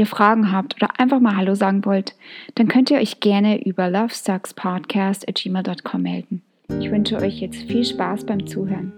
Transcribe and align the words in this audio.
ihr 0.00 0.06
Fragen 0.06 0.50
habt 0.50 0.74
oder 0.76 0.98
einfach 0.98 1.20
mal 1.20 1.36
Hallo 1.36 1.54
sagen 1.54 1.84
wollt, 1.84 2.14
dann 2.56 2.66
könnt 2.68 2.90
ihr 2.90 2.98
euch 2.98 3.20
gerne 3.20 3.64
über 3.64 3.88
lovesuckspodcast.gmail.com 3.90 6.02
melden. 6.02 6.42
Ich 6.80 6.90
wünsche 6.90 7.16
euch 7.16 7.40
jetzt 7.40 7.62
viel 7.64 7.84
Spaß 7.84 8.24
beim 8.24 8.46
Zuhören. 8.46 8.92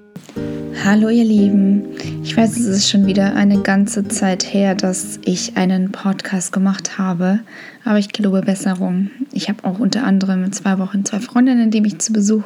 Hallo 0.84 1.08
ihr 1.08 1.24
Lieben, 1.24 1.86
ich 2.22 2.36
weiß, 2.36 2.56
es 2.56 2.66
ist 2.66 2.88
schon 2.88 3.06
wieder 3.06 3.34
eine 3.34 3.62
ganze 3.62 4.06
Zeit 4.08 4.54
her, 4.54 4.76
dass 4.76 5.18
ich 5.24 5.56
einen 5.56 5.90
Podcast 5.90 6.52
gemacht 6.52 6.98
habe, 6.98 7.40
aber 7.84 7.98
ich 7.98 8.12
gelobe 8.12 8.42
Besserung. 8.42 9.10
Ich 9.32 9.48
habe 9.48 9.64
auch 9.64 9.80
unter 9.80 10.04
anderem 10.04 10.44
in 10.44 10.52
zwei 10.52 10.78
Wochen 10.78 11.04
zwei 11.04 11.18
Freundinnen, 11.18 11.72
die 11.72 11.80
mich 11.80 11.98
zu 11.98 12.12
Besuch, 12.12 12.44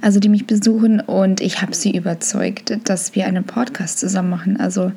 also 0.00 0.20
die 0.20 0.28
mich 0.28 0.46
besuchen 0.46 1.00
und 1.00 1.40
ich 1.40 1.62
habe 1.62 1.74
sie 1.74 1.96
überzeugt, 1.96 2.78
dass 2.84 3.16
wir 3.16 3.26
einen 3.26 3.42
Podcast 3.44 3.98
zusammen 3.98 4.30
machen. 4.30 4.56
Also 4.58 4.92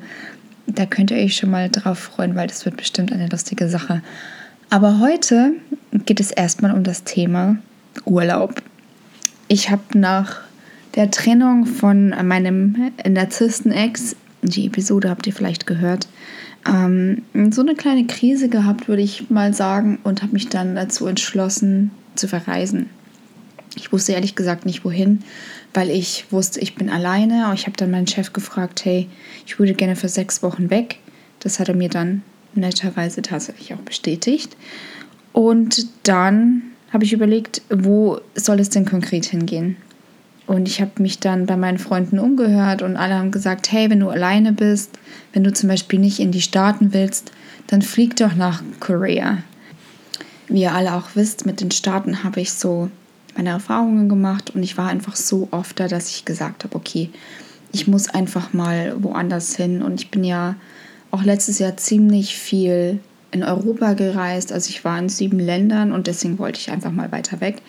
da 0.74 0.86
könnt 0.86 1.10
ihr 1.10 1.18
euch 1.18 1.36
schon 1.36 1.50
mal 1.50 1.68
drauf 1.68 1.98
freuen, 1.98 2.34
weil 2.34 2.46
das 2.46 2.64
wird 2.64 2.76
bestimmt 2.76 3.12
eine 3.12 3.28
lustige 3.28 3.68
Sache. 3.68 4.02
Aber 4.68 5.00
heute 5.00 5.52
geht 6.04 6.20
es 6.20 6.30
erstmal 6.30 6.72
um 6.72 6.84
das 6.84 7.04
Thema 7.04 7.56
Urlaub. 8.04 8.62
Ich 9.48 9.70
habe 9.70 9.82
nach 9.98 10.40
der 10.94 11.10
Trennung 11.10 11.66
von 11.66 12.10
meinem 12.10 12.92
Narzissten-Ex, 13.06 14.16
die 14.42 14.66
Episode 14.66 15.10
habt 15.10 15.26
ihr 15.26 15.32
vielleicht 15.32 15.66
gehört, 15.66 16.08
ähm, 16.68 17.22
so 17.50 17.62
eine 17.62 17.74
kleine 17.74 18.06
Krise 18.06 18.48
gehabt, 18.48 18.88
würde 18.88 19.02
ich 19.02 19.30
mal 19.30 19.54
sagen, 19.54 19.98
und 20.02 20.22
habe 20.22 20.32
mich 20.32 20.48
dann 20.48 20.74
dazu 20.74 21.06
entschlossen 21.06 21.90
zu 22.14 22.28
verreisen. 22.28 22.90
Ich 23.76 23.92
wusste 23.92 24.12
ehrlich 24.12 24.34
gesagt 24.34 24.66
nicht 24.66 24.84
wohin, 24.84 25.20
weil 25.74 25.90
ich 25.90 26.26
wusste, 26.30 26.60
ich 26.60 26.74
bin 26.74 26.90
alleine. 26.90 27.50
Ich 27.54 27.66
habe 27.66 27.76
dann 27.76 27.90
meinen 27.90 28.06
Chef 28.06 28.32
gefragt, 28.32 28.84
hey, 28.84 29.08
ich 29.46 29.58
würde 29.58 29.74
gerne 29.74 29.96
für 29.96 30.08
sechs 30.08 30.42
Wochen 30.42 30.70
weg. 30.70 30.98
Das 31.38 31.60
hat 31.60 31.68
er 31.68 31.76
mir 31.76 31.88
dann 31.88 32.22
netterweise 32.54 33.22
tatsächlich 33.22 33.72
auch 33.74 33.78
bestätigt. 33.78 34.56
Und 35.32 35.86
dann 36.02 36.62
habe 36.92 37.04
ich 37.04 37.12
überlegt, 37.12 37.62
wo 37.70 38.20
soll 38.34 38.58
es 38.60 38.70
denn 38.70 38.84
konkret 38.84 39.26
hingehen? 39.26 39.76
Und 40.46 40.66
ich 40.66 40.80
habe 40.80 41.00
mich 41.00 41.20
dann 41.20 41.46
bei 41.46 41.56
meinen 41.56 41.78
Freunden 41.78 42.18
umgehört 42.18 42.82
und 42.82 42.96
alle 42.96 43.14
haben 43.14 43.30
gesagt, 43.30 43.70
hey, 43.70 43.88
wenn 43.88 44.00
du 44.00 44.08
alleine 44.08 44.52
bist, 44.52 44.98
wenn 45.32 45.44
du 45.44 45.52
zum 45.52 45.68
Beispiel 45.68 46.00
nicht 46.00 46.18
in 46.18 46.32
die 46.32 46.42
Staaten 46.42 46.92
willst, 46.92 47.30
dann 47.68 47.82
flieg 47.82 48.16
doch 48.16 48.34
nach 48.34 48.60
Korea. 48.80 49.38
Wie 50.48 50.62
ihr 50.62 50.74
alle 50.74 50.94
auch 50.94 51.10
wisst, 51.14 51.46
mit 51.46 51.60
den 51.60 51.70
Staaten 51.70 52.24
habe 52.24 52.40
ich 52.40 52.52
so 52.52 52.90
meine 53.40 53.50
Erfahrungen 53.50 54.10
gemacht 54.10 54.54
und 54.54 54.62
ich 54.62 54.76
war 54.76 54.88
einfach 54.88 55.16
so 55.16 55.48
oft 55.50 55.80
da, 55.80 55.88
dass 55.88 56.10
ich 56.10 56.26
gesagt 56.26 56.64
habe, 56.64 56.76
okay, 56.76 57.08
ich 57.72 57.88
muss 57.88 58.10
einfach 58.10 58.52
mal 58.52 58.94
woanders 59.02 59.56
hin. 59.56 59.80
Und 59.80 59.98
ich 59.98 60.10
bin 60.10 60.24
ja 60.24 60.56
auch 61.10 61.22
letztes 61.22 61.58
Jahr 61.58 61.74
ziemlich 61.78 62.36
viel 62.36 63.00
in 63.30 63.42
Europa 63.42 63.94
gereist. 63.94 64.52
Also 64.52 64.68
ich 64.68 64.84
war 64.84 64.98
in 64.98 65.08
sieben 65.08 65.38
Ländern 65.38 65.92
und 65.92 66.06
deswegen 66.06 66.38
wollte 66.38 66.60
ich 66.60 66.70
einfach 66.70 66.92
mal 66.92 67.10
weiter 67.12 67.40
weg. 67.40 67.62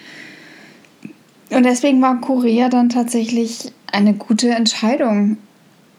Und 1.52 1.64
deswegen 1.64 2.02
war 2.02 2.20
Korea 2.20 2.68
dann 2.68 2.90
tatsächlich 2.90 3.72
eine 3.94 4.14
gute 4.14 4.50
Entscheidung 4.50 5.38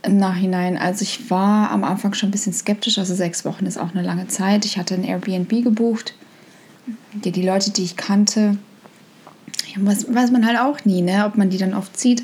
im 0.03 0.19
Nachhinein. 0.19 0.77
Also 0.77 1.03
ich 1.03 1.31
war 1.31 1.71
am 1.71 1.83
Anfang 1.83 2.13
schon 2.13 2.29
ein 2.29 2.33
bisschen 2.33 2.53
skeptisch. 2.53 2.99
Also 2.99 3.15
sechs 3.15 3.47
Wochen 3.47 3.65
ist 3.65 3.79
auch 3.79 3.95
eine 3.95 4.03
lange 4.03 4.29
Zeit. 4.29 4.67
Ich 4.67 4.77
hatte 4.77 4.97
ein 4.97 5.05
Airbnb 5.05 5.49
gebucht. 5.65 6.13
Die, 7.15 7.33
die 7.33 7.43
Leute, 7.43 7.71
die 7.71 7.85
ich 7.85 7.97
kannte, 7.97 8.59
ja, 9.67 9.85
weiß, 9.85 10.13
weiß 10.13 10.31
man 10.31 10.47
halt 10.47 10.59
auch 10.59 10.85
nie, 10.85 11.03
ne? 11.03 11.25
ob 11.27 11.37
man 11.37 11.51
die 11.51 11.59
dann 11.59 11.75
oft 11.75 11.99
sieht, 11.99 12.23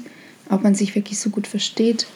ob 0.48 0.62
man 0.62 0.74
sich 0.74 0.94
wirklich 0.94 1.18
so 1.18 1.30
gut 1.30 1.46
versteht. 1.46 2.06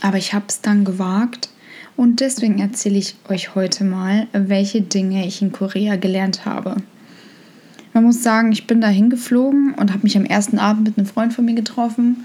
Aber 0.00 0.16
ich 0.16 0.32
habe 0.32 0.46
es 0.48 0.60
dann 0.60 0.84
gewagt 0.84 1.50
und 1.96 2.20
deswegen 2.20 2.58
erzähle 2.58 2.98
ich 2.98 3.16
euch 3.28 3.54
heute 3.54 3.84
mal, 3.84 4.26
welche 4.32 4.80
Dinge 4.80 5.26
ich 5.26 5.42
in 5.42 5.52
Korea 5.52 5.96
gelernt 5.96 6.46
habe. 6.46 6.76
Man 7.92 8.04
muss 8.04 8.22
sagen, 8.22 8.52
ich 8.52 8.66
bin 8.66 8.80
da 8.80 8.88
hingeflogen 8.88 9.74
und 9.74 9.92
habe 9.92 10.04
mich 10.04 10.16
am 10.16 10.24
ersten 10.24 10.58
Abend 10.58 10.84
mit 10.84 10.96
einem 10.96 11.06
Freund 11.06 11.34
von 11.34 11.44
mir 11.44 11.54
getroffen, 11.54 12.24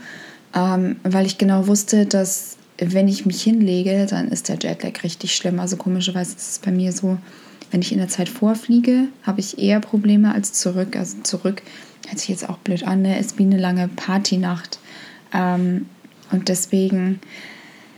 ähm, 0.53 0.97
weil 1.03 1.25
ich 1.25 1.37
genau 1.37 1.67
wusste, 1.67 2.05
dass 2.05 2.57
wenn 2.77 3.07
ich 3.07 3.25
mich 3.25 3.41
hinlege, 3.41 4.05
dann 4.09 4.27
ist 4.27 4.49
der 4.49 4.57
Jetlag 4.59 5.03
richtig 5.03 5.35
schlimm. 5.35 5.59
Also 5.59 5.77
komischerweise 5.77 6.35
ist 6.35 6.51
es 6.51 6.59
bei 6.59 6.71
mir 6.71 6.91
so, 6.91 7.17
wenn 7.75 7.81
ich 7.81 7.91
in 7.91 7.97
der 7.97 8.07
Zeit 8.07 8.29
vorfliege, 8.29 9.09
habe 9.23 9.41
ich 9.41 9.59
eher 9.59 9.81
Probleme 9.81 10.33
als 10.33 10.53
zurück. 10.53 10.95
Also 10.95 11.17
zurück 11.23 11.61
hört 12.07 12.19
sich 12.19 12.29
jetzt 12.29 12.47
auch 12.47 12.57
blöd 12.59 12.87
an, 12.87 13.01
ne? 13.01 13.19
ist 13.19 13.37
wie 13.37 13.43
eine 13.43 13.57
lange 13.57 13.89
Partynacht. 13.89 14.79
Ähm, 15.33 15.85
und 16.31 16.47
deswegen 16.47 17.19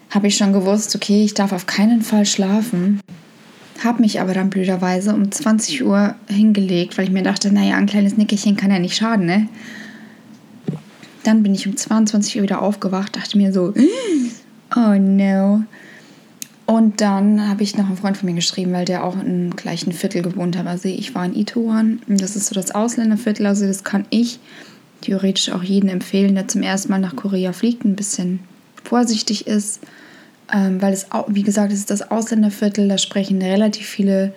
habe 0.10 0.26
ich 0.26 0.36
schon 0.36 0.52
gewusst, 0.52 0.96
okay, 0.96 1.24
ich 1.24 1.36
darf 1.36 1.52
auf 1.52 1.68
keinen 1.68 2.02
Fall 2.02 2.26
schlafen. 2.26 3.02
Habe 3.84 4.02
mich 4.02 4.20
aber 4.20 4.34
dann 4.34 4.50
blöderweise 4.50 5.14
um 5.14 5.32
20 5.32 5.86
Uhr 5.86 6.16
hingelegt, 6.28 6.98
weil 6.98 7.06
ich 7.06 7.12
mir 7.12 7.22
dachte, 7.22 7.54
naja, 7.54 7.76
ein 7.76 7.86
kleines 7.86 8.18
Nickerchen 8.18 8.58
kann 8.58 8.72
ja 8.72 8.80
nicht 8.80 8.96
schaden, 8.96 9.28
ne? 9.28 9.48
Dann 11.22 11.44
bin 11.44 11.54
ich 11.54 11.68
um 11.68 11.78
22 11.78 12.38
Uhr 12.38 12.42
wieder 12.42 12.64
aufgewacht, 12.64 13.16
dachte 13.16 13.38
mir 13.38 13.54
so, 13.54 13.76
oh 14.76 14.96
no. 14.98 15.66
Und 16.68 17.00
dann 17.00 17.48
habe 17.48 17.64
ich 17.64 17.78
noch 17.78 17.88
einen 17.88 17.96
Freund 17.96 18.18
von 18.18 18.28
mir 18.28 18.36
geschrieben, 18.36 18.74
weil 18.74 18.84
der 18.84 19.06
auch 19.06 19.16
im 19.16 19.56
gleichen 19.56 19.94
Viertel 19.94 20.22
gewohnt 20.22 20.58
hat. 20.58 20.68
Also 20.68 20.90
ich 20.90 21.16
war 21.16 21.26
in 21.26 21.34
Itoan, 21.34 22.02
das 22.08 22.36
ist 22.36 22.48
so 22.48 22.56
das 22.56 22.72
Ausländerviertel, 22.72 23.46
also 23.46 23.66
das 23.66 23.86
kann 23.86 24.06
ich 24.10 24.40
theoretisch 25.00 25.50
auch 25.50 25.64
jedem 25.64 25.88
empfehlen, 25.88 26.36
der 26.36 26.50
zum 26.50 26.64
ersten 26.64 26.92
Mal 26.92 27.00
nach 27.00 27.16
Korea 27.16 27.54
fliegt, 27.54 27.86
ein 27.86 27.96
bisschen 27.96 28.42
vorsichtig 28.84 29.48
ist, 29.48 29.80
ähm, 30.54 30.82
weil 30.82 30.92
es, 30.92 31.08
wie 31.28 31.44
gesagt, 31.44 31.72
es 31.72 31.80
ist 31.80 31.90
das 31.90 32.12
Ausländerviertel, 32.12 32.90
da 32.90 32.98
sprechen 32.98 33.42
relativ 33.42 33.88
viele 33.88 34.34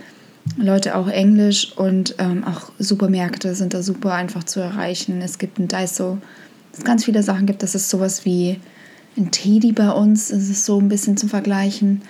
Leute 0.56 0.94
auch 0.94 1.08
Englisch 1.08 1.72
und 1.76 2.14
ähm, 2.18 2.44
auch 2.44 2.70
Supermärkte 2.78 3.56
sind 3.56 3.74
da 3.74 3.82
super 3.82 4.14
einfach 4.14 4.44
zu 4.44 4.60
erreichen. 4.60 5.20
Es 5.20 5.38
gibt 5.38 5.58
ein 5.58 5.66
Daiso, 5.66 6.18
es 6.72 6.84
ganz 6.84 7.04
viele 7.04 7.24
Sachen 7.24 7.46
gibt, 7.46 7.64
das 7.64 7.74
ist 7.74 7.90
sowas 7.90 8.24
wie 8.24 8.60
ein 9.20 9.30
Teddy 9.30 9.72
bei 9.72 9.90
uns, 9.90 10.30
es 10.30 10.48
ist 10.48 10.64
so 10.64 10.80
ein 10.80 10.88
bisschen 10.88 11.16
zum 11.16 11.28
Vergleichen. 11.28 12.02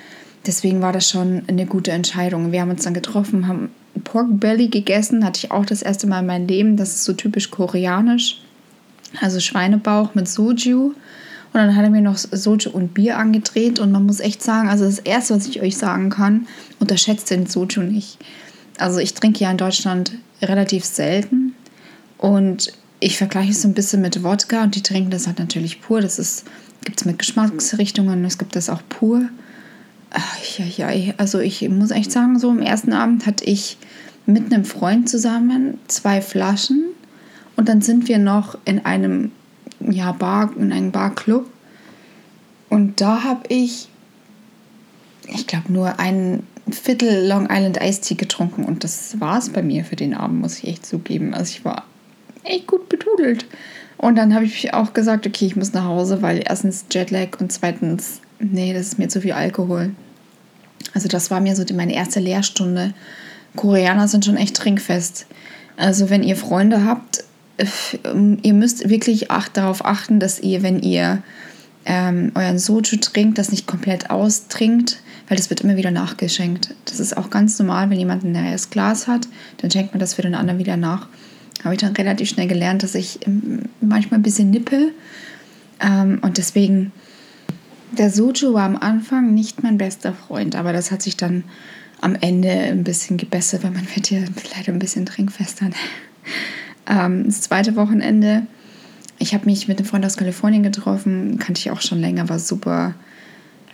Deswegen 0.47 0.81
war 0.81 0.93
das 0.93 1.11
schon 1.11 1.43
eine 1.49 1.67
gute 1.67 1.93
Entscheidung. 1.93 2.53
Wir 2.53 2.63
haben 2.63 2.71
uns 2.71 2.85
dann 2.85 2.95
getroffen, 2.95 3.47
haben 3.47 3.71
Pork 4.05 4.29
Belly 4.31 4.69
gegessen, 4.69 5.25
hatte 5.25 5.39
ich 5.45 5.51
auch 5.51 5.67
das 5.67 5.83
erste 5.83 6.07
Mal 6.07 6.21
in 6.21 6.27
meinem 6.27 6.47
Leben. 6.47 6.77
Das 6.77 6.91
ist 6.91 7.05
so 7.05 7.13
typisch 7.13 7.51
koreanisch. 7.51 8.41
Also 9.21 9.41
Schweinebauch 9.41 10.15
mit 10.15 10.29
Soju. 10.29 10.95
Und 11.53 11.59
dann 11.59 11.75
hat 11.75 11.85
er 11.85 11.91
mir 11.91 12.01
noch 12.01 12.17
Soju 12.17 12.71
und 12.71 12.95
Bier 12.95 13.19
angedreht. 13.19 13.79
Und 13.79 13.93
man 13.93 14.07
muss 14.07 14.21
echt 14.21 14.43
sagen, 14.43 14.69
also 14.69 14.85
das 14.85 15.01
Erste, 15.01 15.35
was 15.35 15.47
ich 15.47 15.61
euch 15.61 15.77
sagen 15.77 16.09
kann, 16.09 16.47
unterschätzt 16.79 17.31
den 17.31 17.47
Soju 17.47 17.83
nicht. 17.83 18.19
Also 18.79 18.99
ich 18.99 19.15
trinke 19.15 19.41
ja 19.41 19.51
in 19.51 19.59
Deutschland 19.59 20.13
relativ 20.41 20.85
selten. 20.85 21.55
Und 22.17 22.73
ich 23.01 23.19
vergleiche 23.19 23.51
es 23.51 23.63
so 23.63 23.69
ein 23.69 23.75
bisschen 23.75 24.01
mit 24.01 24.23
Wodka. 24.23 24.63
Und 24.63 24.75
die 24.75 24.83
trinken 24.83 25.11
das 25.11 25.27
halt 25.27 25.39
natürlich 25.39 25.83
pur. 25.83 26.01
Das 26.01 26.19
ist 26.19 26.45
gibt 26.85 27.01
es 27.01 27.05
mit 27.05 27.19
Geschmacksrichtungen, 27.19 28.25
es 28.25 28.39
gibt 28.39 28.57
das 28.57 28.71
auch 28.71 28.83
pur. 28.89 29.29
Ach, 30.11 30.39
ja, 30.59 30.91
ja, 30.91 31.15
also 31.19 31.39
ich 31.39 31.69
muss 31.69 31.91
echt 31.91 32.11
sagen, 32.11 32.39
so 32.39 32.51
am 32.51 32.61
ersten 32.61 32.93
Abend 32.93 33.27
hatte 33.27 33.45
ich 33.45 33.77
mit 34.27 34.53
einem 34.53 34.65
Freund 34.65 35.09
zusammen 35.09 35.79
zwei 35.89 36.21
Flaschen 36.21 36.85
und 37.57 37.69
dann 37.69 37.81
sind 37.81 38.09
wir 38.09 38.19
noch 38.19 38.59
in 38.65 38.85
einem 38.85 39.33
ja, 39.81 40.13
Bar, 40.13 40.53
in 40.57 40.73
einem 40.73 40.91
Barclub 40.91 41.47
und 42.69 43.01
da 43.01 43.23
habe 43.23 43.43
ich, 43.49 43.89
ich 45.27 45.47
glaube, 45.47 45.73
nur 45.73 45.99
ein 45.99 46.43
Viertel 46.71 47.27
Long 47.27 47.49
Island 47.51 47.79
Iced 47.83 48.05
Tea 48.05 48.15
getrunken 48.15 48.65
und 48.65 48.85
das 48.85 49.21
war 49.21 49.39
es 49.39 49.51
bei 49.51 49.63
mir 49.63 49.85
für 49.85 49.97
den 49.97 50.15
Abend, 50.15 50.41
muss 50.41 50.59
ich 50.59 50.69
echt 50.69 50.87
zugeben. 50.87 51.35
Also 51.35 51.53
ich 51.53 51.65
war 51.65 51.85
echt 52.45 52.67
gut 52.67 52.89
betudelt. 52.89 53.47
Und 54.01 54.17
dann 54.17 54.35
habe 54.35 54.47
ich 54.47 54.73
auch 54.73 54.95
gesagt, 54.95 55.27
okay, 55.27 55.45
ich 55.45 55.57
muss 55.57 55.75
nach 55.75 55.85
Hause, 55.85 56.23
weil 56.23 56.43
erstens 56.43 56.87
Jetlag 56.91 57.39
und 57.39 57.53
zweitens, 57.53 58.23
nee, 58.39 58.73
das 58.73 58.87
ist 58.87 58.99
mir 58.99 59.09
zu 59.09 59.21
viel 59.21 59.33
Alkohol. 59.33 59.91
Also 60.95 61.07
das 61.07 61.31
war 61.31 61.41
mir 61.41 61.55
so 61.55 61.65
meine 61.75 61.95
erste 61.95 62.19
Lehrstunde. 62.19 62.95
Koreaner 63.57 64.09
sind 64.09 64.25
schon 64.25 64.39
echt 64.39 64.57
trinkfest. 64.57 65.27
Also 65.77 66.09
wenn 66.09 66.23
ihr 66.23 66.37
Freunde 66.37 66.87
habt, 66.87 67.25
ihr 68.43 68.55
müsst 68.55 68.89
wirklich 68.89 69.31
acht, 69.31 69.59
darauf 69.59 69.85
achten, 69.85 70.19
dass 70.19 70.41
ihr, 70.41 70.63
wenn 70.63 70.81
ihr 70.81 71.23
ähm, 71.85 72.33
euren 72.35 72.59
Soju 72.59 72.97
trinkt, 73.01 73.37
das 73.37 73.51
nicht 73.51 73.67
komplett 73.67 74.09
austrinkt, 74.09 75.03
weil 75.29 75.37
das 75.37 75.51
wird 75.51 75.61
immer 75.61 75.77
wieder 75.77 75.91
nachgeschenkt. 75.91 76.75
Das 76.87 77.01
ist 77.01 77.19
auch 77.19 77.29
ganz 77.29 77.59
normal, 77.59 77.91
wenn 77.91 77.99
jemand 77.99 78.25
ein 78.25 78.33
leeres 78.33 78.71
Glas 78.71 79.07
hat, 79.07 79.29
dann 79.59 79.71
schenkt 79.71 79.93
man 79.93 80.01
das 80.01 80.15
für 80.15 80.23
den 80.23 80.35
anderen 80.35 80.59
wieder 80.59 80.79
nach. 80.79 81.09
Habe 81.65 81.75
ich 81.75 81.81
dann 81.81 81.95
relativ 81.95 82.29
schnell 82.29 82.47
gelernt, 82.47 82.83
dass 82.83 82.95
ich 82.95 83.27
ähm, 83.27 83.63
manchmal 83.81 84.21
ein 84.21 84.23
bisschen 84.23 84.51
nippe. 84.51 84.93
Ähm, 85.81 86.19
und 86.23 86.39
deswegen, 86.39 86.93
der 87.93 88.11
Soju 88.11 88.55
war 88.55 88.65
am 88.65 88.77
Anfang 88.77 89.35
nicht 89.35 89.63
mein 89.63 89.79
bester 89.79 90.13
Freund, 90.13 90.57
aber 90.57 90.73
das 90.73 90.91
hat 90.91 91.03
sich 91.03 91.17
dann 91.17 91.45
am 92.01 92.15
Ende 92.15 92.51
ein 92.51 92.85
bisschen 92.85 93.17
gebessert, 93.17 93.63
weil 93.63 93.73
man 93.73 93.87
wird 93.95 94.11
ja 94.11 94.21
leider 94.57 94.73
ein 94.73 94.79
bisschen 94.79 95.07
trinkfester. 95.07 95.71
ähm, 96.89 97.25
das 97.27 97.43
zweite 97.43 97.77
Wochenende 97.77 98.47
ich 99.21 99.35
habe 99.35 99.45
mich 99.45 99.69
mit 99.69 99.79
einem 99.79 99.87
Freund 99.87 100.05
aus 100.05 100.17
Kalifornien 100.17 100.63
getroffen, 100.63 101.39
kannte 101.39 101.61
ich 101.61 101.71
auch 101.71 101.83
schon 101.83 102.01
länger, 102.01 102.29
war 102.31 102.39
super 102.39 102.95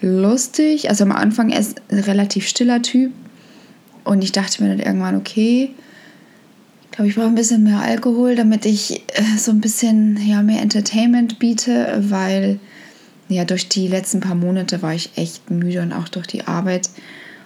lustig. 0.01 0.91
Also 0.91 1.05
am 1.05 1.13
Anfang 1.13 1.51
er 1.51 1.61
ist 1.61 1.81
ein 1.89 2.01
relativ 2.01 2.49
stiller 2.49 2.83
Typ 2.83 3.13
und 4.03 4.23
ich 4.25 4.33
dachte 4.33 4.63
mir 4.63 4.71
dann 4.71 4.81
irgendwann, 4.81 5.17
okay, 5.17 5.71
glaube, 6.97 7.11
ich 7.11 7.15
brauche 7.15 7.27
ein 7.27 7.35
bisschen 7.35 7.63
mehr 7.63 7.81
Alkohol, 7.81 8.35
damit 8.35 8.65
ich 8.65 9.03
äh, 9.15 9.37
so 9.39 9.53
ein 9.53 9.61
bisschen 9.61 10.19
ja, 10.27 10.43
mehr 10.43 10.63
Entertainment 10.63 11.39
biete, 11.39 12.03
weil 12.09 12.59
ja 13.29 13.45
durch 13.45 13.69
die 13.69 13.87
letzten 13.87 14.21
paar 14.21 14.35
Monate 14.35 14.83
war 14.83 14.95
ich 14.95 15.11
echt 15.17 15.51
müde 15.51 15.83
und 15.83 15.93
auch 15.93 16.09
durch 16.09 16.27
die 16.27 16.47
Arbeit. 16.47 16.89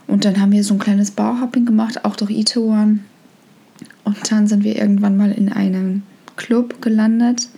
Und 0.06 0.24
dann 0.24 0.40
haben 0.40 0.52
wir 0.52 0.62
so 0.62 0.74
ein 0.74 0.78
kleines 0.78 1.10
Bauhopping 1.10 1.66
gemacht, 1.66 2.04
auch 2.04 2.16
durch 2.16 2.30
Itoan. 2.30 3.04
Und 4.04 4.16
dann 4.30 4.46
sind 4.46 4.62
wir 4.62 4.76
irgendwann 4.76 5.16
mal 5.16 5.32
in 5.32 5.50
einem 5.50 6.02
Club 6.36 6.80
gelandet 6.80 7.48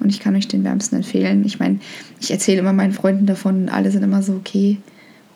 und 0.00 0.08
ich 0.08 0.20
kann 0.20 0.36
euch 0.36 0.48
den 0.48 0.64
wärmsten 0.64 0.96
empfehlen. 0.96 1.44
Ich 1.44 1.58
meine, 1.58 1.80
ich 2.20 2.30
erzähle 2.30 2.60
immer 2.60 2.72
meinen 2.72 2.92
Freunden 2.92 3.26
davon 3.26 3.62
und 3.62 3.68
alle 3.68 3.90
sind 3.90 4.02
immer 4.02 4.22
so, 4.22 4.34
okay, 4.34 4.78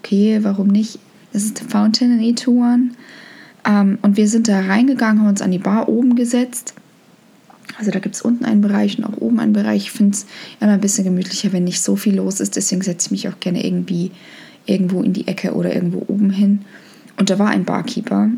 okay, 0.03 0.39
warum 0.43 0.69
nicht? 0.69 0.99
Das 1.33 1.45
ist 1.45 1.61
Fountain 1.61 2.19
in 2.19 2.35
E2 2.35 2.91
ähm, 3.67 3.99
und 4.03 4.17
wir 4.17 4.29
sind 4.29 4.49
da 4.49 4.61
reingegangen, 4.61 5.21
haben 5.21 5.29
uns 5.29 5.43
an 5.43 5.51
die 5.51 5.59
Bar 5.59 5.89
oben 5.89 6.17
gesetzt. 6.17 6.75
Also 7.79 7.91
da 7.91 7.99
gibt 7.99 8.15
es 8.15 8.23
unten 8.23 8.45
einen 8.45 8.61
Bereich 8.61 8.99
und 8.99 9.05
auch 9.05 9.21
oben 9.21 9.41
einen 9.41 9.53
Bereich. 9.53 9.85
Ich 9.85 9.93
finde 9.93 10.15
es 10.15 10.27
immer 10.61 10.73
ein 10.73 10.81
bisschen 10.81 11.05
gemütlicher, 11.05 11.53
wenn 11.53 11.65
nicht 11.65 11.81
so 11.81 11.97
viel 11.97 12.17
los 12.17 12.41
ist. 12.41 12.57
Deswegen 12.57 12.83
setze 12.83 13.07
ich 13.07 13.11
mich 13.11 13.29
auch 13.29 13.41
gerne 13.41 13.65
irgendwie 13.65 14.11
irgendwo 14.67 15.03
in 15.03 15.13
die 15.13 15.29
Ecke 15.29 15.55
oder 15.55 15.75
irgendwo 15.75 16.05
oben 16.09 16.31
hin. 16.31 16.65
Und 17.19 17.31
da 17.31 17.39
war 17.39 17.49
ein 17.49 17.65
Barkeeper, 17.65 18.31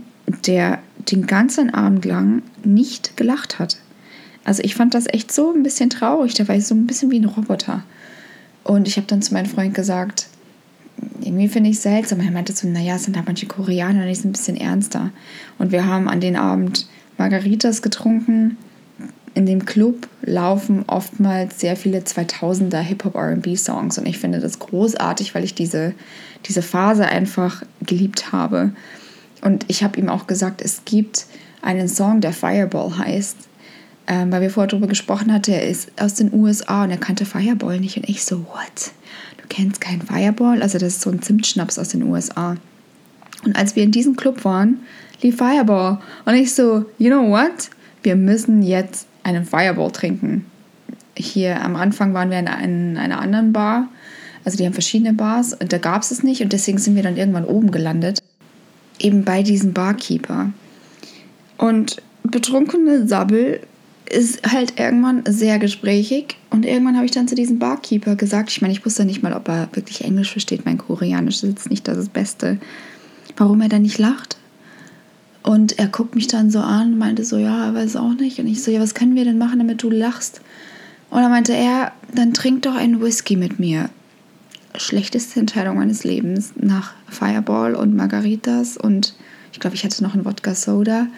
der 0.46 0.78
den 1.10 1.26
ganzen 1.26 1.72
Abend 1.72 2.04
lang 2.04 2.42
nicht 2.64 3.16
gelacht 3.16 3.58
hat. 3.58 3.78
Also 4.44 4.62
ich 4.62 4.74
fand 4.74 4.94
das 4.94 5.06
echt 5.06 5.32
so 5.32 5.52
ein 5.52 5.62
bisschen 5.62 5.90
traurig. 5.90 6.34
Da 6.34 6.48
war 6.48 6.60
so 6.60 6.74
ein 6.74 6.86
bisschen 6.86 7.10
wie 7.10 7.18
ein 7.18 7.24
Roboter. 7.24 7.84
Und 8.64 8.86
ich 8.86 8.96
habe 8.96 9.06
dann 9.06 9.22
zu 9.22 9.34
meinem 9.34 9.46
Freund 9.46 9.74
gesagt, 9.74 10.28
irgendwie 11.20 11.48
finde 11.48 11.70
ich 11.70 11.76
es 11.76 11.82
seltsam. 11.82 12.20
Er 12.20 12.30
meinte 12.30 12.52
so, 12.52 12.68
naja, 12.68 12.96
es 12.96 13.04
sind 13.04 13.16
da 13.16 13.22
manche 13.24 13.46
Koreaner, 13.46 14.06
die 14.06 14.14
sind 14.14 14.30
ein 14.30 14.32
bisschen 14.32 14.56
ernster. 14.56 15.10
Und 15.58 15.72
wir 15.72 15.86
haben 15.86 16.08
an 16.08 16.20
den 16.20 16.36
Abend 16.36 16.86
Margaritas 17.18 17.82
getrunken. 17.82 18.56
In 19.34 19.46
dem 19.46 19.64
Club 19.64 20.08
laufen 20.22 20.84
oftmals 20.86 21.58
sehr 21.60 21.76
viele 21.76 22.00
2000er 22.00 22.80
Hip-Hop-RB-Songs. 22.80 23.98
Und 23.98 24.06
ich 24.06 24.18
finde 24.18 24.40
das 24.40 24.58
großartig, 24.58 25.34
weil 25.34 25.44
ich 25.44 25.54
diese, 25.54 25.94
diese 26.46 26.62
Phase 26.62 27.06
einfach 27.06 27.62
geliebt 27.80 28.32
habe. 28.32 28.72
Und 29.42 29.64
ich 29.68 29.82
habe 29.82 29.98
ihm 29.98 30.08
auch 30.08 30.26
gesagt, 30.26 30.60
es 30.62 30.84
gibt 30.84 31.26
einen 31.62 31.88
Song, 31.88 32.20
der 32.20 32.32
Fireball 32.32 32.98
heißt 32.98 33.48
ähm, 34.06 34.32
weil 34.32 34.40
wir 34.40 34.50
vorher 34.50 34.68
darüber 34.68 34.88
gesprochen 34.88 35.32
hatten, 35.32 35.52
er 35.52 35.66
ist 35.66 35.90
aus 36.00 36.14
den 36.14 36.32
USA 36.34 36.84
und 36.84 36.90
er 36.90 36.96
kannte 36.96 37.24
Fireball 37.24 37.78
nicht. 37.78 37.96
Und 37.96 38.08
ich 38.08 38.24
so, 38.24 38.40
what? 38.40 38.92
Du 39.42 39.48
kennst 39.48 39.80
keinen 39.80 40.02
Fireball? 40.02 40.62
Also 40.62 40.78
das 40.78 40.94
ist 40.94 41.02
so 41.02 41.10
ein 41.10 41.22
Zimtschnaps 41.22 41.78
aus 41.78 41.88
den 41.88 42.02
USA. 42.04 42.56
Und 43.44 43.56
als 43.56 43.76
wir 43.76 43.82
in 43.82 43.90
diesem 43.90 44.16
Club 44.16 44.44
waren, 44.44 44.80
lief 45.20 45.36
Fireball. 45.36 45.98
Und 46.24 46.34
ich 46.34 46.54
so, 46.54 46.84
you 46.98 47.10
know 47.10 47.28
what? 47.28 47.70
Wir 48.02 48.16
müssen 48.16 48.62
jetzt 48.62 49.06
einen 49.22 49.44
Fireball 49.44 49.90
trinken. 49.90 50.46
Hier 51.16 51.62
am 51.62 51.76
Anfang 51.76 52.14
waren 52.14 52.30
wir 52.30 52.38
in, 52.38 52.46
in 52.46 52.96
einer 52.96 53.20
anderen 53.20 53.52
Bar. 53.52 53.88
Also 54.44 54.58
die 54.58 54.64
haben 54.64 54.72
verschiedene 54.72 55.12
Bars 55.12 55.54
und 55.54 55.72
da 55.72 55.78
gab 55.78 56.02
es 56.02 56.10
es 56.10 56.22
nicht. 56.22 56.42
Und 56.42 56.52
deswegen 56.52 56.78
sind 56.78 56.96
wir 56.96 57.02
dann 57.02 57.16
irgendwann 57.16 57.44
oben 57.44 57.70
gelandet. 57.70 58.20
Eben 58.98 59.24
bei 59.24 59.42
diesem 59.42 59.72
Barkeeper. 59.72 60.50
Und 61.58 62.02
betrunkene 62.24 63.06
Sabbel 63.06 63.60
ist 64.12 64.52
halt 64.52 64.78
irgendwann 64.78 65.22
sehr 65.26 65.58
gesprächig 65.58 66.36
und 66.50 66.66
irgendwann 66.66 66.96
habe 66.96 67.06
ich 67.06 67.12
dann 67.12 67.28
zu 67.28 67.34
diesem 67.34 67.58
Barkeeper 67.58 68.14
gesagt, 68.14 68.50
ich 68.50 68.60
meine, 68.60 68.72
ich 68.72 68.84
wusste 68.84 69.06
nicht 69.06 69.22
mal, 69.22 69.32
ob 69.32 69.48
er 69.48 69.68
wirklich 69.72 70.04
Englisch 70.04 70.32
versteht, 70.32 70.66
mein 70.66 70.76
Koreanisch 70.76 71.36
ist 71.36 71.48
jetzt 71.48 71.70
nicht 71.70 71.88
das 71.88 72.08
Beste, 72.10 72.58
warum 73.36 73.62
er 73.62 73.70
dann 73.70 73.82
nicht 73.82 73.98
lacht. 73.98 74.36
Und 75.42 75.78
er 75.78 75.88
guckt 75.88 76.14
mich 76.14 76.28
dann 76.28 76.50
so 76.50 76.60
an 76.60 76.92
und 76.92 76.98
meinte 76.98 77.24
so, 77.24 77.36
ja, 77.36 77.66
er 77.66 77.74
weiß 77.74 77.96
auch 77.96 78.14
nicht. 78.14 78.38
Und 78.38 78.46
ich 78.46 78.62
so, 78.62 78.70
ja, 78.70 78.80
was 78.80 78.94
können 78.94 79.16
wir 79.16 79.24
denn 79.24 79.38
machen, 79.38 79.58
damit 79.58 79.82
du 79.82 79.90
lachst? 79.90 80.40
Und 81.10 81.20
dann 81.20 81.30
meinte 81.30 81.54
er, 81.54 81.92
dann 82.14 82.32
trink 82.32 82.62
doch 82.62 82.76
einen 82.76 83.00
Whisky 83.00 83.36
mit 83.36 83.58
mir. 83.58 83.88
Schlechteste 84.76 85.40
Entscheidung 85.40 85.76
meines 85.76 86.04
Lebens 86.04 86.52
nach 86.56 86.92
Fireball 87.08 87.74
und 87.74 87.96
Margaritas 87.96 88.76
und 88.76 89.14
ich 89.52 89.60
glaube, 89.60 89.76
ich 89.76 89.84
hatte 89.84 90.02
noch 90.02 90.14
einen 90.14 90.24
Wodka 90.24 90.54
Soda 90.54 91.08